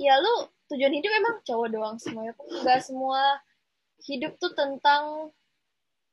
[0.00, 0.34] ya lu
[0.72, 3.20] tujuan hidup emang cowok doang semuanya kok nggak semua
[4.02, 5.30] hidup tuh tentang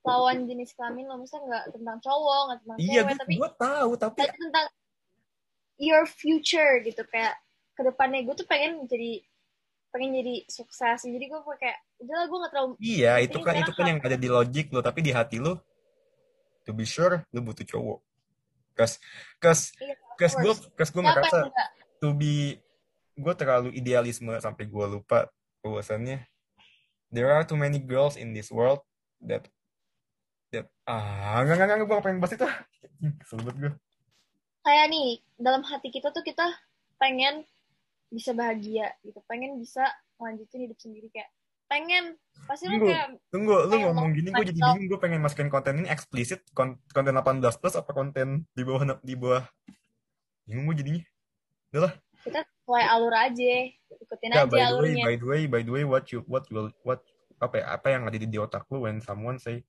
[0.06, 1.18] lawan jenis kelamin lo.
[1.22, 4.66] Maksudnya nggak tentang cowok nggak tentang Iya, cewek gue tapi gue tahu, tapi tentang
[5.82, 7.02] your future gitu.
[7.10, 7.36] Kayak
[7.72, 9.24] ke depannya gue tuh pengen jadi
[9.92, 11.04] pengen jadi sukses.
[11.04, 14.30] Jadi gue kayak udahlah gue nggak terlalu iya itu kan itu kan yang ada di
[14.32, 15.60] logik lo, tapi di hati lo,
[16.64, 18.00] to be sure, lu butuh cowok.
[18.72, 18.98] Cause,
[19.78, 21.70] Iya, cause gue, cause gue ngerasa enggak?
[22.02, 22.58] to be,
[23.14, 25.30] gue terlalu idealisme sampai gue lupa
[25.62, 26.26] bahwasannya.
[27.12, 28.82] There are too many girls in this world
[29.28, 29.52] that
[30.56, 32.48] that ah nggak nggak nggak gue pengen bahas itu.
[33.36, 33.74] Banget gue
[34.62, 35.10] kayak nih
[35.42, 36.46] dalam hati kita tuh kita
[37.02, 37.46] pengen
[38.12, 39.24] bisa bahagia gitu.
[39.26, 39.88] Pengen bisa
[40.20, 41.32] lanjutin hidup sendiri kayak
[41.72, 42.20] pengen.
[42.46, 42.88] Pasti lu Tunggu.
[42.92, 46.78] kayak tunggu lu ngomong gini gue jadi bingung gue pengen masukin konten ini eksplisit kon-
[46.92, 49.44] konten 18 plus apa konten di bawah di bawah
[50.44, 51.02] bingung gue jadinya.
[52.22, 55.04] Kita sesuai alur aja ikutin ya aja by the way alurnya.
[55.08, 57.02] by the way by the way what you what will what
[57.42, 59.66] apa ya apa yang ada di, di otak lu when someone say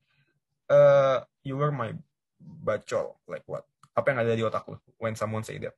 [0.69, 1.95] uh you were my
[2.43, 3.65] bacol like what?
[3.95, 5.73] Apa yang ada di otak lu when someone say that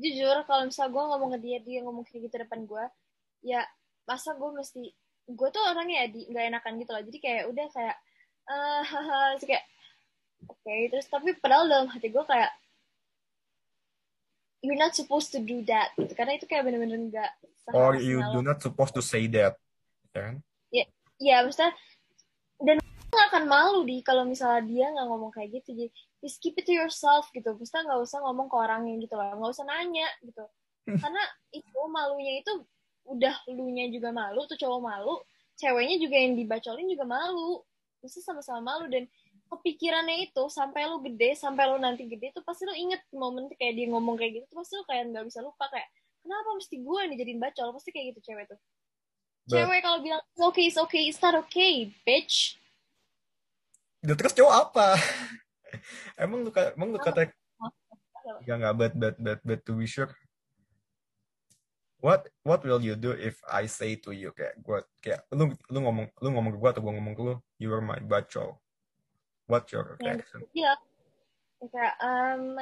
[0.00, 2.84] jujur kalau misal gue ngomong ke dia dia ngomong kayak gitu depan gue
[3.44, 3.62] ya
[4.08, 4.92] masa gue mesti
[5.28, 7.02] gue tuh orangnya ya di nggak enakan gitu loh.
[7.04, 7.96] Jadi kayak udah kayak
[8.42, 8.82] eh
[9.36, 9.64] Terus kayak
[10.42, 12.50] oke terus tapi padahal dalam hati gue kayak
[14.62, 16.12] you're not supposed to do that gitu.
[16.14, 17.30] Karena itu kayak bener-bener nggak
[17.70, 19.54] or seharusnya you do not supposed to say that
[20.14, 20.36] ya kan?
[21.22, 21.72] Iya, maksudnya
[22.58, 25.70] dan gue gak akan malu di kalau misalnya dia nggak ngomong kayak gitu.
[25.78, 25.88] Jadi
[26.22, 27.52] just keep it to yourself gitu.
[27.52, 30.44] Maksudnya nggak usah ngomong ke orangnya gitu loh nggak usah nanya gitu.
[30.86, 32.52] Karena itu malunya itu
[33.02, 35.18] udah lu nya juga malu tuh cowok malu
[35.58, 37.60] ceweknya juga yang dibacolin juga malu.
[38.02, 39.06] Maksudnya sama-sama malu dan
[39.52, 43.76] kepikirannya itu sampai lu gede sampai lu nanti gede tuh pasti lu inget momen kayak
[43.76, 45.86] dia ngomong kayak gitu tuh pasti lu kayak nggak bisa lupa kayak
[46.24, 47.68] kenapa mesti gue yang dijadiin bacol?
[47.76, 48.58] Pasti kayak gitu cewek tuh.
[49.46, 52.56] But- cewek kalau bilang it's okay it's okay it's not okay bitch.
[54.02, 54.98] Terus cowok apa
[56.22, 57.32] emang lu emang lu kata
[58.22, 60.10] Enggak, enggak, but, but, but, but to be sure.
[62.02, 65.78] What, what will you do if I say to you, kayak gua, kayak, lu, lu
[65.86, 68.58] ngomong, lu ngomong ke gua atau gua ngomong ke lu, you are my bacol.
[69.46, 70.42] What your reaction?
[70.50, 70.74] Iya.
[71.62, 72.58] Kayak, um,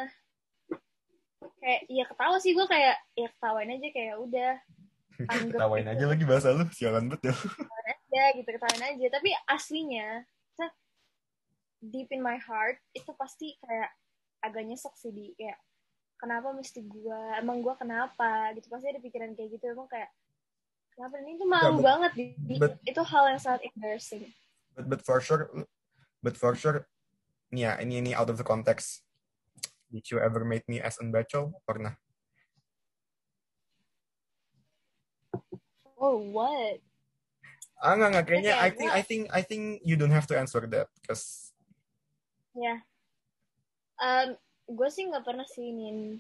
[1.65, 4.53] kayak, ya ketawa sih gue kayak, ya ketawain aja kayak udah.
[5.53, 5.93] Ketawain gitu.
[5.97, 7.35] aja lagi bahasa lu, sialan banget ya.
[8.11, 10.27] aja gitu ketawain aja tapi aslinya
[11.81, 13.91] deep in my heart itu pasti kayak
[14.45, 15.33] agak nyesek sih di.
[15.37, 15.59] Kayak
[16.21, 18.53] kenapa mesti gua emang gua kenapa?
[18.57, 19.65] Gitu pasti ada pikiran kayak gitu.
[19.73, 20.13] Emang kayak
[20.93, 21.15] kenapa?
[21.25, 22.25] Ini tuh malu but- banget di,
[22.61, 24.29] but- itu hal yang sangat embarrassing.
[24.77, 25.51] But, but for sure,
[26.23, 26.87] but for sure,
[27.51, 29.03] ya, ini, ini out of the context.
[29.91, 31.51] Did you ever make me as an bacol?
[31.67, 31.99] Pernah.
[36.01, 36.79] oh what?
[37.81, 40.29] Ah, enggak, enggak, kayaknya, Oke, I think, gua- I think, I think you don't have
[40.31, 41.50] to answer that, because
[42.57, 42.75] ya.
[44.01, 44.35] Um,
[44.71, 46.17] gue sih nggak pernah sih ini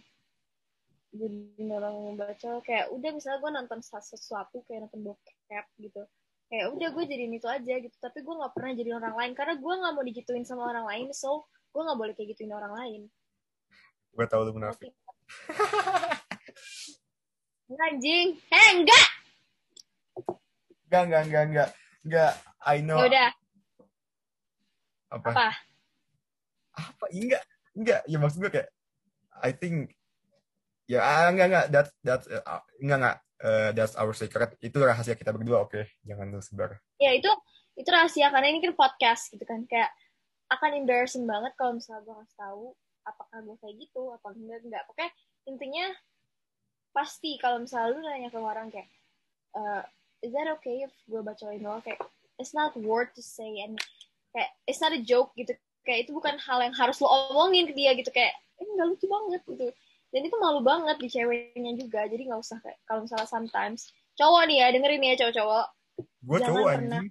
[1.10, 6.06] jadi orang baca kayak udah misalnya gue nonton sesuatu kayak nonton bokep gitu.
[6.50, 7.96] Kayak udah gue jadiin itu aja gitu.
[7.98, 11.06] Tapi gue nggak pernah jadi orang lain karena gue nggak mau digituin sama orang lain
[11.10, 13.00] so gue nggak boleh kayak gituin orang lain.
[14.14, 14.90] Gue tahu lu munafik.
[17.70, 18.34] Anjing.
[18.50, 19.06] Eh enggak!
[20.90, 21.68] Enggak, enggak, enggak, enggak.
[22.02, 22.32] Enggak,
[22.66, 22.98] I know.
[22.98, 23.30] ya udah.
[25.10, 25.30] Apa?
[25.34, 25.69] apa
[26.76, 27.04] Apa?
[27.10, 27.42] Enggak,
[27.74, 28.00] enggak.
[28.06, 28.68] Ya maksud gue kayak,
[29.40, 29.94] I think,
[30.86, 31.66] ya ah, enggak, enggak.
[31.72, 33.18] That, that, uh, enggak, enggak.
[33.40, 34.54] Uh, that's our secret.
[34.60, 35.88] Itu rahasia kita berdua, oke.
[36.04, 36.76] Jangan lu sebar.
[37.00, 37.30] ya itu
[37.80, 39.88] itu rahasia karena ini kan podcast gitu kan kayak
[40.52, 42.64] akan embarrassing banget kalau misalnya gue kasih tahu
[43.08, 45.10] apakah gue kayak gitu apa enggak enggak pokoknya
[45.48, 45.86] intinya
[46.92, 48.90] pasti kalau misalnya lu nanya ke orang kayak
[49.56, 49.82] eh,
[50.26, 52.02] is that okay if gue bacain lo kayak
[52.36, 53.80] it's not worth to say and
[54.36, 55.56] kayak it's not a joke gitu
[55.90, 59.10] kayak itu bukan hal yang harus lo omongin ke dia gitu kayak eh nggak lucu
[59.10, 59.66] banget gitu
[60.10, 64.46] dan itu malu banget di ceweknya juga jadi nggak usah kayak kalau misalnya sometimes cowok
[64.46, 65.66] nih ya dengerin ya cowok-cowok
[66.20, 67.06] Gue cowok anjing.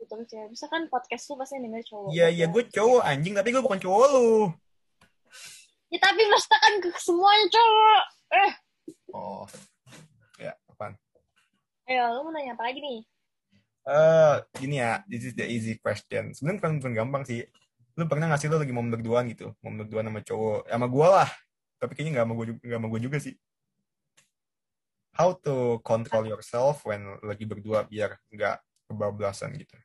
[0.00, 0.48] gitu cewek.
[0.52, 2.10] Misalkan podcast lu pasti denger cowok.
[2.12, 3.32] Iya, iya, gue cowok anjing.
[3.36, 4.30] Tapi gue bukan cowok lu.
[5.92, 8.02] Ya tapi maksudnya kan ke semuanya cowok.
[8.32, 8.52] Eh,
[9.12, 9.44] Oh.
[10.40, 10.96] Ya, apaan?
[11.84, 13.00] ayo lu mau nanya apa lagi nih?
[13.82, 16.32] Eh, gini ya, this is the easy question.
[16.32, 17.44] Sebenarnya bukan, bukan gampang sih.
[17.98, 21.30] Lu pernah ngasih lu lagi mau berduaan gitu, mau berduaan sama cowok, sama gua lah.
[21.76, 23.34] Tapi kayaknya nggak sama juga, nggak sama gua juga sih.
[25.12, 28.56] How to control yourself when lagi berdua biar nggak
[28.88, 29.76] kebablasan gitu.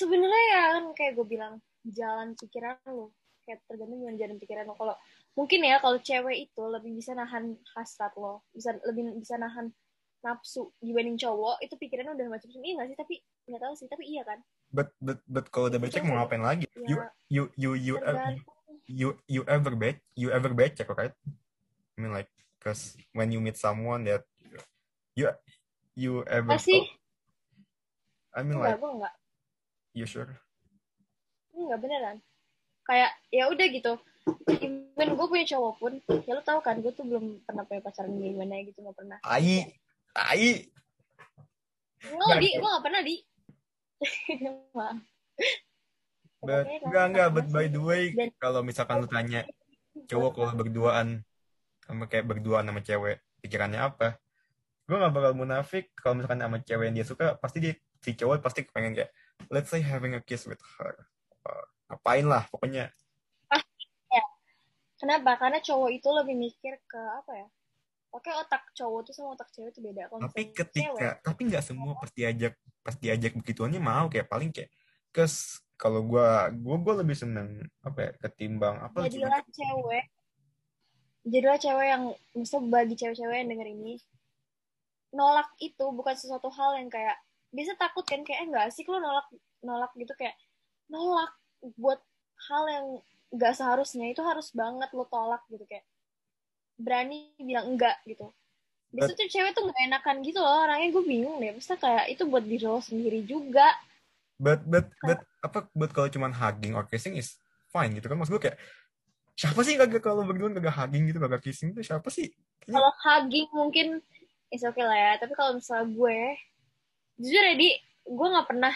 [0.00, 1.54] sebenarnya ya kan kayak gue bilang
[1.86, 3.12] jalan pikiran lo
[3.44, 4.94] kayak tergantung dengan jalan pikiran lo kalau
[5.34, 8.44] mungkin ya kalau cewek itu lebih bisa nahan hasrat lo.
[8.52, 9.72] Bisa lebih bisa nahan
[10.20, 12.60] nafsu dibanding cowok itu pikirannya udah macam-macam.
[12.60, 12.98] Iya nggak sih?
[12.98, 13.14] Tapi
[13.48, 13.88] nggak tahu sih.
[13.88, 14.38] Tapi iya kan
[14.70, 16.66] But but but kalau udah becek mau ngapain lagi?
[16.86, 17.10] You ya.
[17.30, 18.58] You you you uh, tergantung
[18.90, 21.14] you you ever back you ever becek right?
[21.94, 24.26] I mean like cause when you meet someone that
[25.14, 25.30] you
[25.94, 26.82] you ever Nggak sih
[28.34, 29.14] I mean enggak like gue enggak.
[29.94, 30.30] You sure?
[31.54, 32.16] enggak beneran.
[32.86, 33.92] Kayak ya udah gitu.
[34.50, 35.92] Even gue punya cowok pun
[36.26, 39.18] ya lo tau kan gue tuh belum pernah punya pacaran gimana gitu nggak pernah.
[39.22, 39.54] Tai
[40.10, 40.50] tai
[42.00, 43.16] Nggak, di, gue gak pernah, di.
[44.76, 44.98] Maaf.
[46.40, 49.44] But Pokoknya enggak enggak but by the way Dan- kalau misalkan lu tanya
[50.08, 51.08] cowok kalau berduaan
[51.84, 54.16] sama kayak berduaan sama cewek pikirannya apa?
[54.88, 58.40] Gue gak bakal munafik kalau misalkan sama cewek yang dia suka pasti dia si cowok
[58.42, 59.10] pasti pengen kayak
[59.52, 61.06] let's say having a kiss with her.
[61.44, 62.90] Uh, ngapain lah pokoknya
[65.00, 65.40] Kenapa?
[65.40, 67.48] Karena cowok itu lebih mikir ke apa ya?
[68.10, 70.10] Oke, otak cowok tuh sama otak cewek itu beda.
[70.10, 74.10] Kalau tapi ketika cewek, tapi nggak semua pas diajak pas diajak begituannya mau.
[74.10, 74.70] Kayak paling kayak
[75.14, 80.04] kes kalau gua gua gua lebih seneng apa ya ketimbang apa jadilah cewek,
[81.24, 82.04] jadilah cewek yang,
[82.36, 83.94] misalnya bagi cewek-cewek yang denger ini,
[85.14, 87.16] nolak itu bukan sesuatu hal yang kayak,
[87.54, 89.26] biasa takut kan, kayak, eh enggak sih lo nolak,
[89.64, 90.36] nolak gitu kayak,
[90.90, 91.32] nolak
[91.80, 92.00] buat
[92.50, 92.86] hal yang
[93.32, 95.84] nggak seharusnya, itu harus banget lo tolak gitu kayak,
[96.80, 98.32] berani bilang enggak gitu.
[98.90, 102.22] Biasanya tuh cewek tuh gak enakan gitu loh, orangnya gue bingung deh, maksudnya kayak itu
[102.26, 103.70] buat diri lo sendiri juga.
[104.40, 107.36] but but but apa buat kalau cuman hugging or kissing is
[107.68, 108.16] fine gitu kan.
[108.16, 108.56] Maksud gua kayak
[109.36, 112.32] siapa sih kagak kalau berduaan kagak hugging gitu kagak kissing tuh siapa sih?
[112.64, 114.00] Kalau hugging mungkin
[114.48, 115.12] is okay lah ya.
[115.20, 116.18] Tapi kalau misalnya gue
[117.20, 117.68] jujur ya di
[118.00, 118.74] gue nggak pernah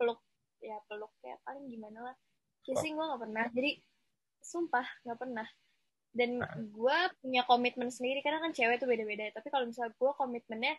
[0.00, 0.20] peluk
[0.64, 2.16] ya peluk ya paling gimana lah.
[2.64, 3.44] Kissing gue nggak pernah.
[3.52, 3.70] Jadi
[4.42, 5.46] sumpah nggak pernah
[6.12, 6.44] dan
[6.76, 9.32] gue punya komitmen sendiri karena kan cewek tuh beda-beda.
[9.32, 10.74] Tapi kalau misalnya gue komitmennya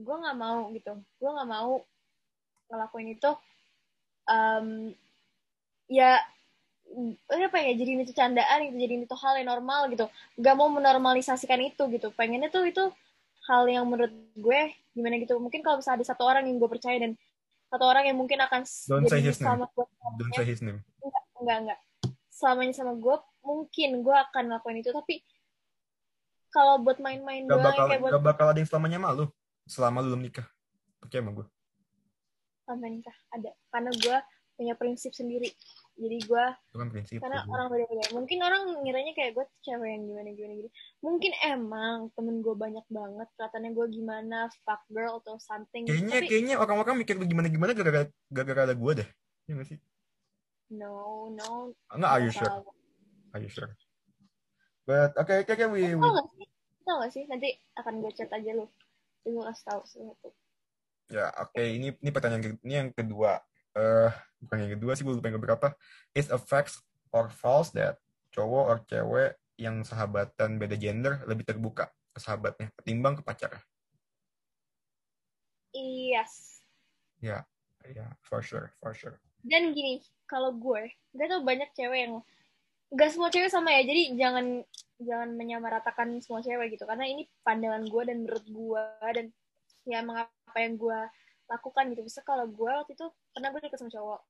[0.00, 0.92] gue nggak mau gitu.
[1.20, 1.84] Gue nggak mau
[2.66, 3.30] ngelakuin itu
[4.26, 4.90] um,
[5.86, 6.18] ya
[7.30, 10.08] eh, apa ya jadi itu candaan gitu jadi itu hal yang normal gitu.
[10.40, 12.08] Gak mau menormalisasikan itu gitu.
[12.16, 12.84] Pengennya tuh itu
[13.46, 14.60] hal yang menurut gue
[14.96, 15.36] gimana gitu.
[15.36, 17.12] Mungkin kalau misalnya ada satu orang yang gue percaya dan
[17.68, 19.48] satu orang yang mungkin akan Don't say his name.
[19.52, 19.84] sama gue
[20.16, 20.80] don't say his name.
[21.04, 21.78] Enggak enggak enggak
[22.36, 24.92] selamanya sama gue mungkin gue akan ngelakuin itu.
[24.92, 25.24] Tapi
[26.52, 29.24] kalau buat main-main gak doang bakal kayak buat gak bakal ada yang selamanya malu
[29.64, 30.46] selama lu belum nikah.
[31.00, 31.46] Percaya sama gue
[32.66, 33.50] sampai nikah ada.
[33.72, 34.16] Karena gue
[34.56, 35.48] punya prinsip sendiri.
[35.96, 38.04] Jadi gue itu kan prinsip karena orang beda-beda.
[38.12, 40.70] Mungkin orang ngiranya kayak gue cewek yang gimana gimana gitu
[41.00, 45.88] mungkin emang temen gue banyak banget kelihatannya gue gimana fuck girl atau something.
[45.88, 49.08] Kayaknya tapi kayaknya orang-orang mikir gimana gimana gara-gara gara-gara gue deh.
[49.48, 49.80] Ya gak sih
[50.72, 52.50] no no Enggak, are you nggak sure?
[52.50, 52.70] tahu.
[53.34, 53.70] Are you sure?
[54.86, 56.08] But okay, okay, okay, we, we
[56.86, 58.70] tau gak sih nanti akan gue chat aja lu
[59.26, 60.30] Jadi gue kasih tau sesuatu
[61.10, 63.38] ya oke ini ini pertanyaan ini yang kedua.
[63.74, 64.10] Eh
[64.42, 65.68] bukan yang kedua sih gue lupa yang berapa.
[66.14, 66.82] Is a fact
[67.14, 68.02] or false that
[68.34, 73.62] cowok or cewek yang sahabatan beda gender lebih terbuka ke sahabatnya ketimbang ke pacarnya?
[75.76, 76.60] yes
[77.24, 77.48] Ya,
[77.80, 79.16] ya, for sure, for sure.
[79.46, 82.14] Dan gini kalau gue gue tau banyak cewek yang
[82.92, 83.82] gak semua cewek sama ya.
[83.82, 84.46] Jadi jangan
[85.02, 86.84] jangan menyamaratakan semua cewek gitu.
[86.86, 89.26] Karena ini pandangan gue dan menurut gue dan
[89.86, 90.98] ya emang apa yang gue
[91.46, 92.02] lakukan gitu.
[92.06, 94.20] Bisa kalau gue waktu itu pernah gue deket sama cowok.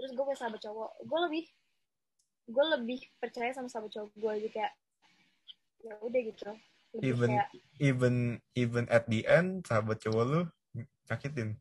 [0.00, 0.90] Terus gue punya sahabat cowok.
[1.04, 1.44] Gue lebih
[2.42, 4.32] gue lebih percaya sama sahabat cowok gue.
[4.40, 4.72] Jadi kayak
[5.82, 6.50] ya udah gitu.
[6.92, 7.48] Lebih Even kayak
[7.80, 8.14] even
[8.52, 10.40] even at the end sahabat cowok lu
[11.08, 11.56] nyakitin.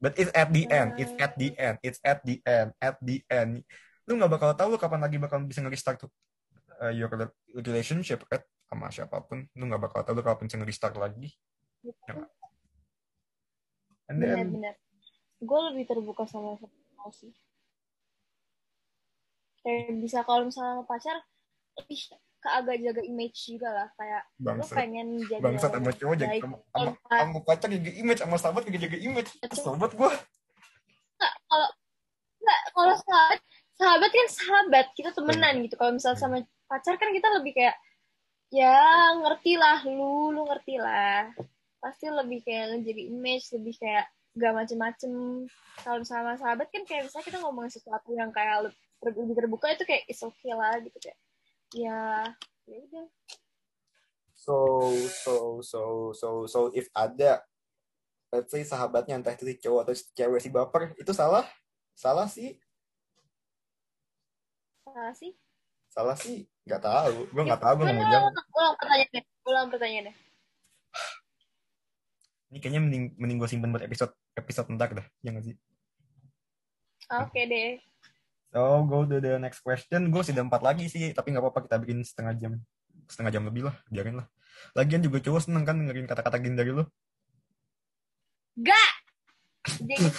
[0.00, 3.20] But it's at the end, it's at the end, it's at the end, at the
[3.28, 3.68] end.
[4.08, 6.08] Lu nggak bakal tahu lu kapan lagi bakal bisa nge-restart
[6.80, 8.42] uh, your rela- relationship right?
[8.64, 9.44] sama siapa pun.
[9.52, 11.28] Lu nggak bakal tahu lu kapan bisa nge-restart lagi.
[11.84, 12.16] Ya?
[14.08, 14.58] And then,
[15.40, 17.32] gue lebih terbuka sama sama sih
[19.60, 21.16] kayak bisa kalau misalnya pacar
[21.80, 22.00] lebih
[22.48, 24.76] agak jaga image juga lah kayak gue Bangsat.
[24.76, 28.78] pengen jaga bangsat sama cowok jaga sama, Kalau sama, pacar jaga image sama sahabat juga
[28.80, 29.30] jaga image.
[29.52, 30.12] Sahabat gua.
[31.20, 31.68] nggak, kalau
[32.40, 33.40] nggak kalau sahabat
[33.76, 35.74] sahabat kan sahabat kita temenan gitu.
[35.76, 37.76] Kalau misalnya sama pacar kan kita lebih kayak
[38.48, 38.80] ya
[39.20, 41.28] ngerti lah lu lu ngerti lah.
[41.80, 45.12] Pasti lebih kayak jadi image lebih kayak gak macem-macem.
[45.84, 48.72] Kalau sama sahabat kan kayak misalnya kita ngomongin sesuatu yang kayak
[49.04, 51.16] lebih terbuka itu kayak is okay lah gitu kayak
[51.74, 52.26] ya
[52.66, 53.06] ya udah
[54.40, 54.56] So,
[55.20, 55.80] so, so,
[56.16, 57.44] so, so, if ada,
[58.32, 61.44] let's say sahabatnya entah itu si cowok atau si cewek si baper, itu salah?
[61.92, 62.56] Salah sih?
[64.80, 65.36] salah sih
[65.92, 66.48] Salah sih?
[66.64, 67.28] Gak tahu.
[67.28, 68.32] Gue gak tahu, gue mau jawab.
[68.32, 70.14] ulang pertanyaannya ulang pertanyaannya
[72.48, 75.06] Ini kayaknya mending, mending gue simpen buat episode episode ntar dah.
[75.20, 75.56] Ya gak sih?
[77.10, 77.82] oke deh
[78.50, 80.10] So, go to the next question.
[80.10, 82.52] Gue sudah empat lagi sih, tapi nggak apa-apa kita bikin setengah jam.
[83.06, 84.26] Setengah jam lebih lah, biarin lah.
[84.74, 86.84] Lagian juga cowok seneng kan dengerin kata-kata gini dari lu.
[88.60, 88.92] gak
[89.80, 90.10] jadi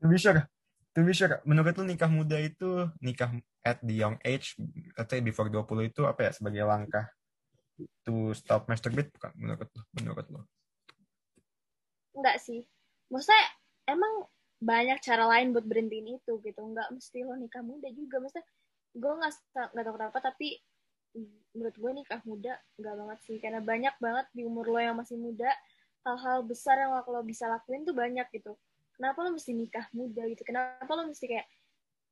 [0.00, 0.48] To be sure,
[0.96, 4.56] to be sure, menurut lu nikah muda itu, nikah at the young age,
[4.96, 7.04] let's say before 20 itu apa ya, sebagai langkah
[8.08, 9.82] to stop masturbate, bukan menurut lu?
[9.92, 10.40] Menurut lu?
[12.14, 12.66] enggak sih
[13.08, 13.42] maksudnya
[13.86, 14.26] emang
[14.60, 16.60] banyak cara lain buat berhentiin itu gitu.
[16.60, 18.20] Nggak mesti lo nikah muda juga.
[18.20, 18.46] Maksudnya
[18.92, 19.32] gue nggak
[19.72, 20.48] nggak tahu kenapa tapi
[21.56, 23.36] menurut gue nikah muda nggak banget sih.
[23.40, 25.48] Karena banyak banget di umur lo yang masih muda
[26.04, 28.54] hal-hal besar yang lo bisa lakuin tuh banyak gitu.
[29.00, 30.44] Kenapa lo mesti nikah muda gitu?
[30.44, 31.48] Kenapa lo mesti kayak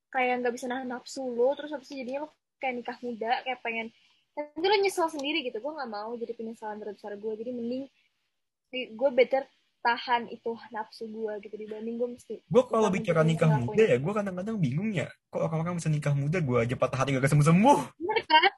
[0.08, 3.60] kayak nggak bisa nahan nafsu lo terus habis itu jadinya lo kayak nikah muda kayak
[3.60, 3.92] pengen
[4.32, 5.60] nanti lo nyesel sendiri gitu.
[5.60, 7.84] Gue nggak mau jadi penyesalan terbesar gue jadi mending
[8.72, 9.44] gue better
[9.88, 13.72] tahan itu nafsu gue gitu dibanding gue mesti Gue kalau bicara nikah ngelakuin.
[13.72, 15.08] muda ya, gue kadang-kadang bingung ya.
[15.32, 17.78] Kok orang-orang bisa nikah muda, gue aja patah hati gak sembuh-sembuh.
[17.96, 18.52] bener kan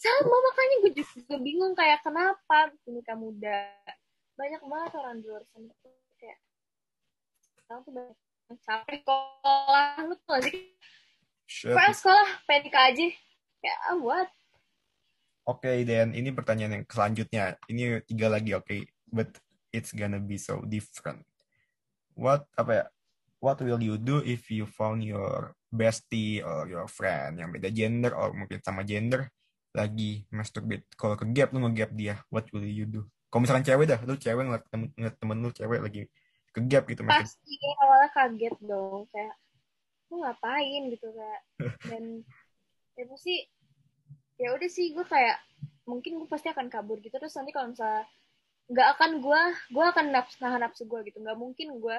[0.00, 3.68] sama makanya gue juga bingung kayak kenapa nikah muda
[4.40, 5.68] banyak banget orang di luar sana
[6.16, 6.38] kayak
[7.44, 8.16] sekarang tuh banyak
[8.48, 10.40] yang capek sekolah lu tuh
[11.50, 11.74] Shit.
[11.74, 13.06] Pokoknya sekolah pengen aja
[13.60, 14.30] kayak ah what
[15.48, 17.58] Oke, Dan, ini pertanyaan yang selanjutnya.
[17.66, 18.86] Ini tiga lagi, oke.
[19.10, 19.34] But
[19.70, 21.22] it's gonna be so different.
[22.14, 22.84] What apa ya?
[23.40, 28.12] What will you do if you found your bestie or your friend yang beda gender
[28.12, 29.32] or mungkin sama gender
[29.72, 30.84] lagi masturbate?
[30.92, 33.08] Kalau ke gap lu nge-gap dia, what will you do?
[33.32, 36.02] Kalau misalkan cewek dah, lu cewek ngeliat temen, ngeliat temen lu cewek lagi
[36.50, 39.34] ke gap gitu pasti awalnya kaget dong kayak
[40.10, 41.40] lu ngapain gitu kayak
[41.90, 42.04] dan
[42.98, 43.34] ya pasti
[44.40, 45.38] ya udah sih gue kayak
[45.86, 48.02] mungkin gue pasti akan kabur gitu terus nanti kalau misalnya
[48.70, 49.42] nggak akan gue
[49.74, 51.18] gue akan naps nahan nafsu gue gitu.
[51.18, 51.96] Nggak mungkin gue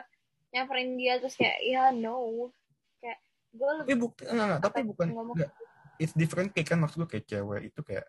[0.56, 2.50] nyamperin dia terus kayak ya no.
[3.04, 3.20] Kayak
[3.52, 5.52] gue Tapi lebih bukti, enggak, enggak, tapi bukan, ngomong enggak.
[6.00, 8.06] It's different kayak kan maksud gue kayak cewek itu kayak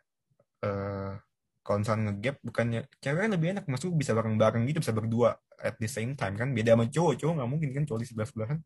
[0.62, 1.14] eh
[1.62, 3.64] kalau misalnya nge-gap bukannya cewek lebih enak.
[3.66, 6.54] Maksud gue bisa bareng-bareng gitu bisa berdua at the same time kan.
[6.54, 8.58] Beda sama cowok cowok nggak mungkin kan cowok di sebelah sebelahan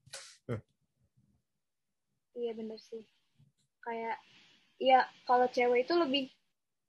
[2.36, 3.02] iya bener sih.
[3.80, 4.20] Kayak
[4.76, 6.22] ya kalau cewek itu lebih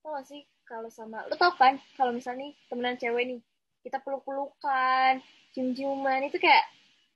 [0.04, 3.40] tau gak sih kalau sama lu tau kan kalau misalnya nih temenan cewek nih
[3.88, 5.24] kita peluk-pelukan
[5.56, 6.68] cium-ciuman itu kayak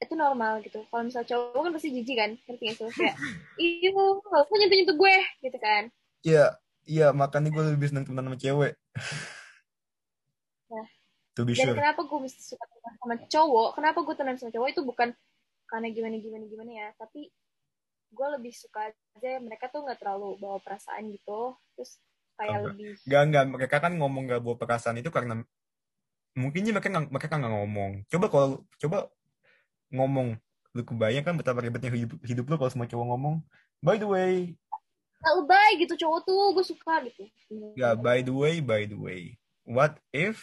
[0.01, 0.81] itu normal gitu.
[0.89, 2.85] Kalau misal cowok kan pasti jijik kan ngerti gak sih?
[2.89, 3.15] Kayak
[3.61, 5.83] iya usah nyentuh nyentuh gue gitu kan.
[6.25, 6.45] Iya
[6.89, 8.73] iya makanya gue lebih seneng temenan sama cewek.
[10.73, 10.87] Nah.
[11.37, 11.77] to be dan sure.
[11.77, 13.69] kenapa gue mesti suka temenan sama cowok?
[13.77, 15.09] Kenapa gue temenan sama cowok itu bukan
[15.69, 17.31] karena gimana gimana gimana ya tapi
[18.11, 21.53] gue lebih suka aja mereka tuh nggak terlalu bawa perasaan gitu.
[21.77, 22.01] Terus
[22.41, 22.65] kayak Enggak.
[22.73, 23.45] lebih Gak, enggak.
[23.53, 25.45] Mereka kan ngomong gak bawa perasaan itu karena
[26.33, 27.91] mungkinnya mereka nggak mereka nggak ngomong.
[28.09, 28.47] Coba kalau
[28.81, 28.97] coba
[29.93, 30.27] ngomong,
[30.73, 33.35] lu kebayang kan betapa ribetnya hidup, hidup lu kalau semua cowok ngomong.
[33.83, 34.55] By the way,
[35.21, 37.29] Gak lebay gitu cowok tuh gue suka gitu
[37.77, 40.41] ya by the way, by the way, what if,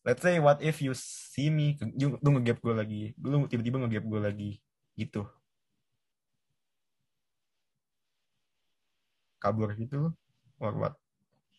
[0.00, 4.06] let's say what if you see me, you, lu nge-gap gue lagi, lu tiba-tiba nge-gap
[4.06, 4.50] gue lagi,
[4.96, 5.26] gitu.
[9.42, 10.14] Kabur gitu,
[10.58, 10.94] or what?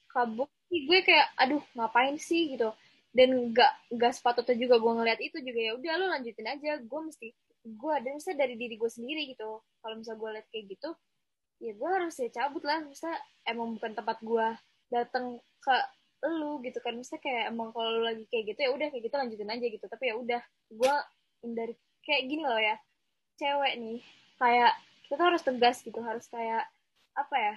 [0.09, 2.57] kabur sih gue kayak aduh ngapain sih?
[2.57, 2.73] gitu.
[3.13, 6.81] Dan nggak nggak sepatutnya juga gue ngeliat itu juga ya udah lo lanjutin aja.
[6.81, 7.27] Gue mesti
[7.65, 9.62] gue dan misalnya dari diri gue sendiri gitu.
[9.81, 10.89] Kalau misalnya gue liat kayak gitu
[11.59, 12.79] ya gue harus ya cabut lah.
[12.81, 14.47] Misalnya emang bukan tempat gue
[14.89, 15.75] datang ke
[16.26, 16.93] lu gitu kan.
[16.97, 19.86] Misalnya kayak emang kalau lu lagi kayak gitu ya udah kayak gitu lanjutin aja gitu.
[19.86, 20.41] Tapi ya udah
[20.74, 20.93] gue
[21.45, 21.76] hindari.
[22.05, 22.76] Kayak gini loh ya
[23.39, 23.99] cewek nih
[24.36, 24.74] kayak
[25.07, 26.67] kita harus tegas gitu harus kayak
[27.15, 27.55] apa ya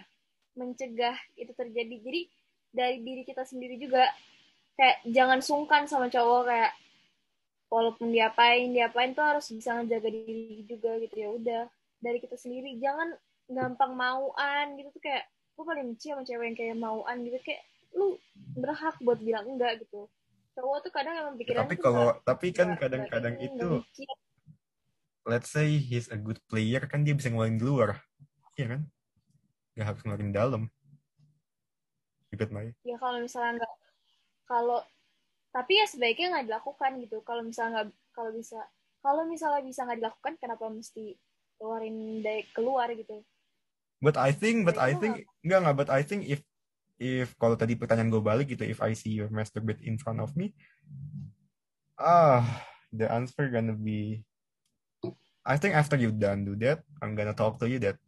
[0.57, 1.97] mencegah itu terjadi.
[2.03, 2.21] Jadi
[2.73, 4.09] dari diri kita sendiri juga
[4.77, 6.73] kayak jangan sungkan sama cowok kayak
[7.69, 11.17] walaupun diapain diapain tuh harus bisa ngejaga diri juga gitu.
[11.17, 11.63] Ya udah
[12.01, 13.17] dari kita sendiri jangan
[13.49, 14.89] gampang mauan gitu.
[14.93, 17.39] Tuh kayak gue paling benci sama cewek yang kayak mauan gitu.
[17.45, 18.17] Kayak lu
[18.57, 20.09] berhak buat bilang enggak gitu.
[20.53, 23.81] Cowok tuh kadang emang pikiran Tapi kalau tapi kan kadang-kadang itu
[25.25, 27.97] let's say he's a good player kan dia bisa ngeluarin di luar.
[28.59, 28.83] Iya kan?
[29.75, 30.63] Nggak harus ngeluarin dalam
[32.33, 33.73] get my ya kalau misalnya nggak
[34.49, 34.81] kalau
[35.53, 37.21] tapi ya sebaiknya nggak dilakukan gitu.
[37.23, 38.59] Kalau misalnya nggak kalau bisa
[39.05, 41.13] kalau misalnya bisa nggak dilakukan kenapa mesti
[41.61, 43.21] keluarin dari keluar gitu?
[44.03, 45.15] But I think but I Itu think
[45.45, 45.61] nggak.
[45.61, 46.41] nggak but I think if
[46.97, 50.33] if kalau tadi pertanyaan gue balik gitu if I see you masturbate in front of
[50.35, 50.57] me
[52.01, 52.43] ah
[52.91, 54.23] the answer gonna be
[55.43, 57.99] I think after you done do that I'm gonna talk to you that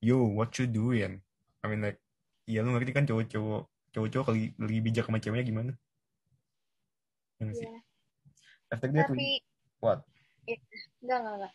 [0.00, 1.20] yo what you doing?
[1.60, 2.00] I mean like
[2.48, 3.62] ya lu ngerti kan cowok-cowok
[3.94, 5.72] cowok-cowok lebih, lebih bijak sama ceweknya gimana?
[7.40, 7.68] Nggak sih?
[7.68, 7.80] ya
[8.70, 9.42] after that we,
[9.82, 10.00] what?
[11.02, 11.52] Nggak nggak nggak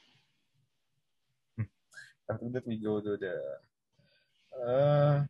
[2.25, 3.35] after that we go to the
[4.57, 5.21] uh,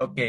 [0.00, 0.28] oke.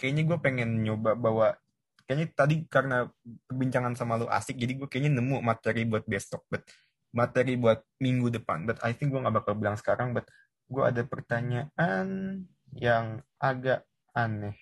[0.00, 1.60] Kayaknya gue pengen nyoba bawa
[2.08, 3.06] kayaknya tadi karena
[3.46, 6.64] perbincangan sama lu asik jadi gue kayaknya nemu materi buat besok but
[7.10, 8.64] materi buat minggu depan.
[8.66, 10.26] But I think gue nggak bakal bilang sekarang but
[10.70, 12.08] gue ada pertanyaan
[12.74, 14.54] yang agak aneh.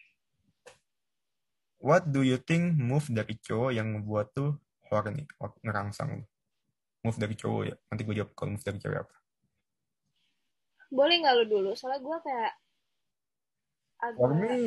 [1.79, 4.59] What do you think move dari cowok yang ngebuat tuh
[4.91, 5.29] horny?
[5.39, 6.11] Or ngerangsang.
[6.19, 6.27] Lu
[7.07, 7.77] move dari cowok ya?
[7.93, 9.15] Nanti gue jawab kalau move dari cewek apa.
[10.89, 11.71] Boleh nggak lu dulu?
[11.77, 12.53] Soalnya gue kayak
[13.99, 14.59] agak For me,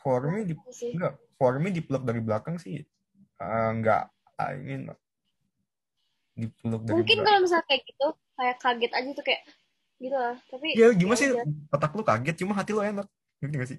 [0.00, 0.54] for me di
[0.94, 2.78] enggak, for me dipeluk dari belakang sih
[3.42, 4.06] eh, enggak
[4.38, 4.86] I mean
[6.36, 8.06] dipeluk dari mungkin kalau misalnya kayak gitu
[8.36, 9.42] kayak kaget aja tuh kayak
[9.96, 11.44] gitu lah tapi Ya gimana sih udah.
[11.72, 13.08] otak lu kaget cuma hati lu enak.
[13.40, 13.78] Ngerti gak sih?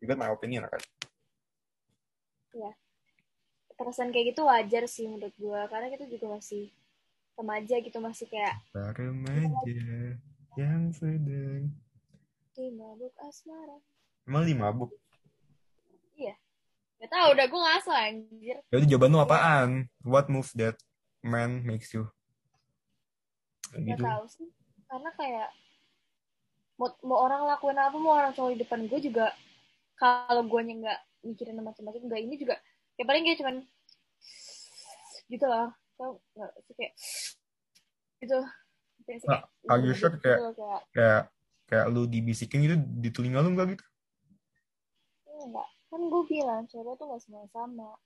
[0.00, 0.80] Got my opinion kan?
[3.76, 6.72] perasaan kayak gitu wajar sih menurut gue karena kita juga masih
[7.36, 10.16] remaja gitu masih kayak remaja
[10.56, 11.68] yang sedang
[12.56, 13.76] di mabuk asmara
[14.24, 14.90] Emang lima mabuk?
[16.96, 18.56] Gak tau, udah gue ngasal anjir.
[18.72, 19.70] Ya udah jawaban lu apaan?
[20.00, 20.80] What move that
[21.20, 22.08] man makes you?
[23.70, 24.02] Gak Gitu.
[24.02, 24.48] tau sih.
[24.88, 25.48] Karena kayak
[26.80, 29.28] mau, mau orang lakuin apa, mau orang cowok di depan gue juga
[29.96, 32.56] kalau gue nggak mikirin macam-macam, nggak ini juga
[32.96, 33.56] ya paling kayak cuman
[35.28, 35.68] gitu lah.
[35.96, 36.92] Tau nggak sih kayak
[38.24, 38.38] gitu.
[38.40, 41.22] Ah, kayak- are you gitu, sure kayak- gitu, kayak Kayak
[41.66, 43.84] kayak lu dibisikin gitu di telinga lu enggak gitu?
[45.36, 47.96] enggak kan gue bilang cewek tuh gak semua sama.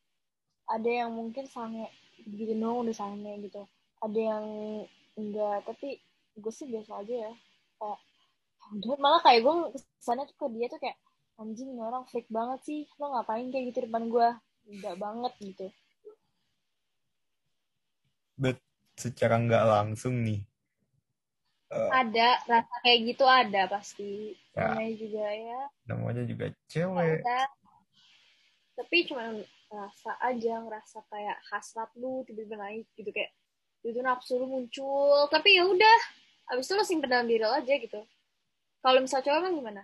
[0.70, 1.90] Ada yang mungkin sange
[2.22, 3.66] gitu dong udah sange gitu.
[3.98, 4.46] Ada yang
[5.18, 5.98] enggak tapi
[6.38, 7.32] gue sih biasa aja ya.
[7.82, 7.98] Kayak
[8.78, 10.94] udah malah kayak gue kesannya tuh ke dia tuh kayak
[11.42, 12.86] anjing orang freak banget sih.
[13.02, 14.28] Lo ngapain kayak gitu depan gue
[14.70, 15.66] enggak banget gitu.
[18.38, 18.62] But
[18.94, 20.46] secara nggak langsung nih.
[21.70, 24.38] eh, ada rasa kayak gitu ada pasti.
[24.54, 24.74] Ya.
[24.74, 25.60] namanya juga ya.
[25.90, 27.22] Namanya juga cewek.
[27.26, 27.38] ada
[28.80, 29.28] tapi cuma
[29.68, 33.28] rasa aja ngerasa kayak hasrat lu tiba-tiba naik gitu kayak
[33.84, 35.28] itu nafsu lu muncul.
[35.28, 35.98] Tapi ya udah
[36.56, 38.00] abis itu lu simpen dalam diri lo aja gitu.
[38.80, 39.82] Kalau misalnya cowok emang gimana?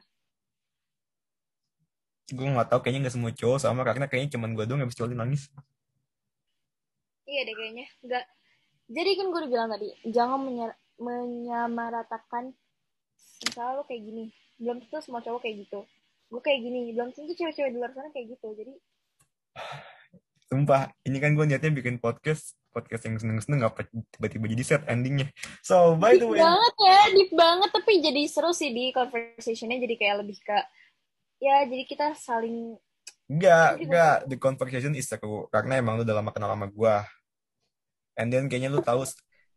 [2.33, 3.85] Gue nggak tahu kayaknya nggak semua cowok sama.
[3.85, 5.53] Karena kayaknya cuman gue doang yang bisa cowok nangis.
[7.29, 7.87] iya deh kayaknya.
[8.01, 8.25] Enggak
[8.87, 12.55] jadi kan gue udah bilang tadi jangan menyer- menyamaratakan
[13.45, 14.25] misalnya lu kayak gini.
[14.57, 15.85] Belum tentu semua cowok kayak gitu
[16.27, 18.75] gue kayak gini belum tentu cewek-cewek di luar sana kayak gitu jadi
[20.47, 25.33] Sumpah, ini kan gue niatnya bikin podcast podcast yang seneng-seneng apa tiba-tiba jadi set endingnya.
[25.65, 29.81] So by the deep way, banget ya deep banget tapi jadi seru sih di conversationnya
[29.81, 30.59] jadi kayak lebih ke
[31.41, 32.77] ya jadi kita saling
[33.27, 36.97] enggak enggak the conversation is seru karena emang lu udah lama kenal sama gue.
[38.17, 39.03] And then kayaknya lu tahu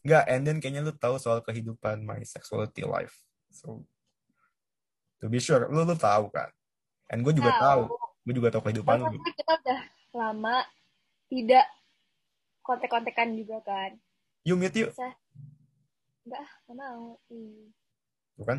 [0.01, 3.13] enggak, and then kayaknya lu tahu soal kehidupan my sexuality life.
[3.53, 3.85] So
[5.21, 6.49] to be sure, lu lu tahu kan.
[7.09, 7.81] And gue juga tahu,
[8.23, 9.17] gue juga tahu kehidupan lu.
[9.33, 9.79] Kita udah
[10.13, 10.61] lama
[11.25, 11.65] tidak
[12.61, 13.97] kontek-kontekan juga kan
[14.41, 15.13] You meet you, bisa
[16.25, 17.73] enggak nggak mau Hmm.
[18.39, 18.57] kan?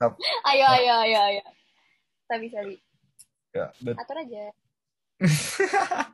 [0.00, 0.14] Up.
[0.50, 1.42] ayo ayo ayo ayo
[2.24, 2.78] sabi sabi
[3.50, 4.54] Ya, but atur aja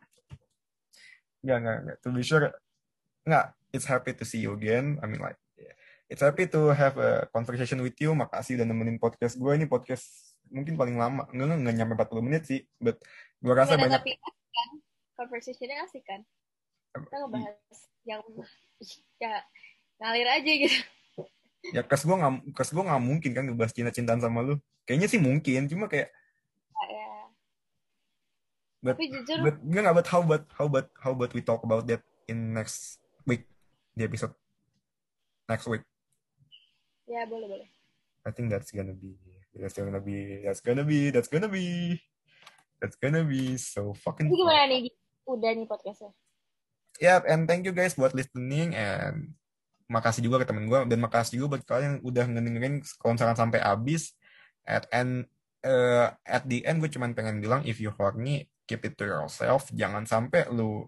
[1.45, 1.97] Enggak, enggak, enggak.
[2.03, 2.51] To be sure,
[3.23, 3.47] enggak.
[3.71, 4.99] It's happy to see you again.
[4.99, 5.39] I mean like,
[6.11, 8.17] it's happy to have a conversation with you.
[8.17, 9.53] Makasih udah nemenin podcast gue.
[9.55, 11.27] Ini podcast mungkin paling lama.
[11.31, 12.61] Enggak, enggak, enggak nyampe 40 menit sih.
[12.79, 13.01] But
[13.43, 14.01] gue rasa Nggak ada banyak.
[14.01, 14.11] tapi
[14.57, 14.69] kan
[15.17, 16.21] conversationnya asik kan
[16.97, 17.79] kita ngebahas
[18.09, 18.25] yang
[19.21, 19.45] ya
[20.01, 20.81] ngalir aja gitu
[21.75, 24.55] Ya, kes gue nggak, kes gue nggak mungkin kan ngebahas cinta-cintaan sama lu.
[24.87, 25.67] Kayaknya sih mungkin.
[25.67, 26.15] Cuma kayak,
[26.87, 27.11] ya
[28.87, 29.97] but, tapi jujur but enggak, enggak.
[29.99, 33.51] But how about, how about, how about we talk about that in next week
[33.99, 34.35] di episode
[35.51, 35.83] next week.
[37.07, 37.69] ya boleh boleh
[38.27, 39.15] I think that's gonna be
[39.59, 41.99] that's gonna be that's gonna be that's gonna be.
[42.77, 44.41] That's gonna be so fucking Jadi fun.
[44.45, 44.93] gimana nih
[45.25, 46.13] udah nih podcastnya?
[47.01, 49.33] Yep, and thank you guys buat listening and
[49.89, 53.39] makasih juga ke temen gue dan makasih juga buat kalian yang udah ngedengerin kalau misalkan
[53.41, 54.13] sampai habis.
[54.69, 55.25] At end
[55.65, 59.73] eh, at the end gue cuman pengen bilang if you horny keep it to yourself.
[59.73, 60.85] Jangan sampai lu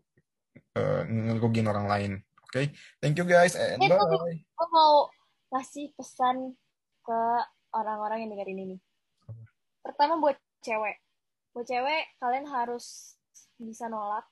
[0.77, 2.13] eh, ngerugin orang lain
[2.49, 2.65] oke
[3.05, 4.37] thank you guys and Eh, bye.
[4.41, 5.13] gue mau
[5.53, 6.57] ngasih pesan
[7.05, 7.21] ke
[7.73, 8.77] orang-orang yang dengerin ini.
[9.85, 10.97] Pertama buat cewek.
[11.53, 13.17] Buat cewek, kalian harus
[13.57, 14.25] bisa nolak.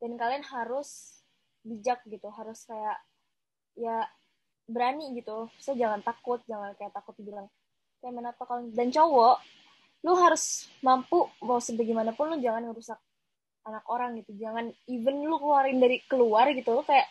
[0.00, 1.20] Dan kalian harus
[1.64, 2.28] bijak gitu.
[2.28, 3.00] Harus kayak,
[3.76, 4.04] ya
[4.68, 5.48] berani gitu.
[5.60, 7.48] Saya jangan takut, jangan kayak takut dibilang.
[8.00, 8.72] Kayak mana kalian.
[8.72, 9.40] Dan cowok,
[10.04, 13.00] lu harus mampu, mau sebagaimanapun lu jangan ngerusak
[13.64, 14.36] anak orang gitu.
[14.36, 16.76] Jangan even lu keluarin dari keluar gitu.
[16.76, 17.08] Lu kayak,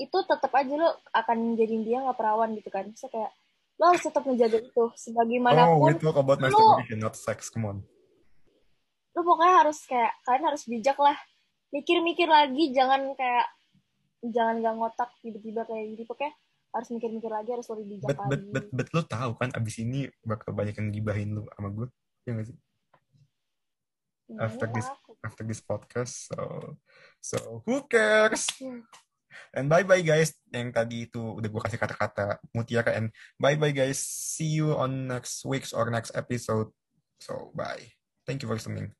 [0.00, 2.88] itu tetap aja lo akan jadiin dia nggak perawan gitu kan.
[2.88, 3.28] Bisa kayak
[3.80, 5.88] lo harus tetap menjaga itu oh sebagaimanapun.
[5.88, 7.78] we talk about masturbation not sex come on
[9.10, 11.18] Lo pokoknya harus kayak kalian harus bijak lah.
[11.74, 13.46] Mikir-mikir lagi, jangan kayak
[14.22, 16.06] jangan gak ngotak tiba-tiba kayak gitu.
[16.06, 16.30] Pokoknya
[16.70, 18.52] harus mikir-mikir lagi, harus lebih bijak but but lagi.
[18.54, 21.86] but but lu tahu kan abis ini bakal banyak yang gibahin lu sama gue
[22.22, 22.58] ya gak sih
[24.30, 25.10] Ya, after this aku.
[25.26, 26.38] after this podcast so
[27.18, 28.86] so who cares Hmm.
[29.56, 30.36] And bye bye guys.
[30.52, 33.10] Yang tadi itu udah gue kasih kata-kata mutiara and
[33.40, 33.98] bye bye guys.
[34.02, 36.70] See you on next week's or next episode.
[37.22, 37.90] So bye.
[38.28, 38.99] Thank you for listening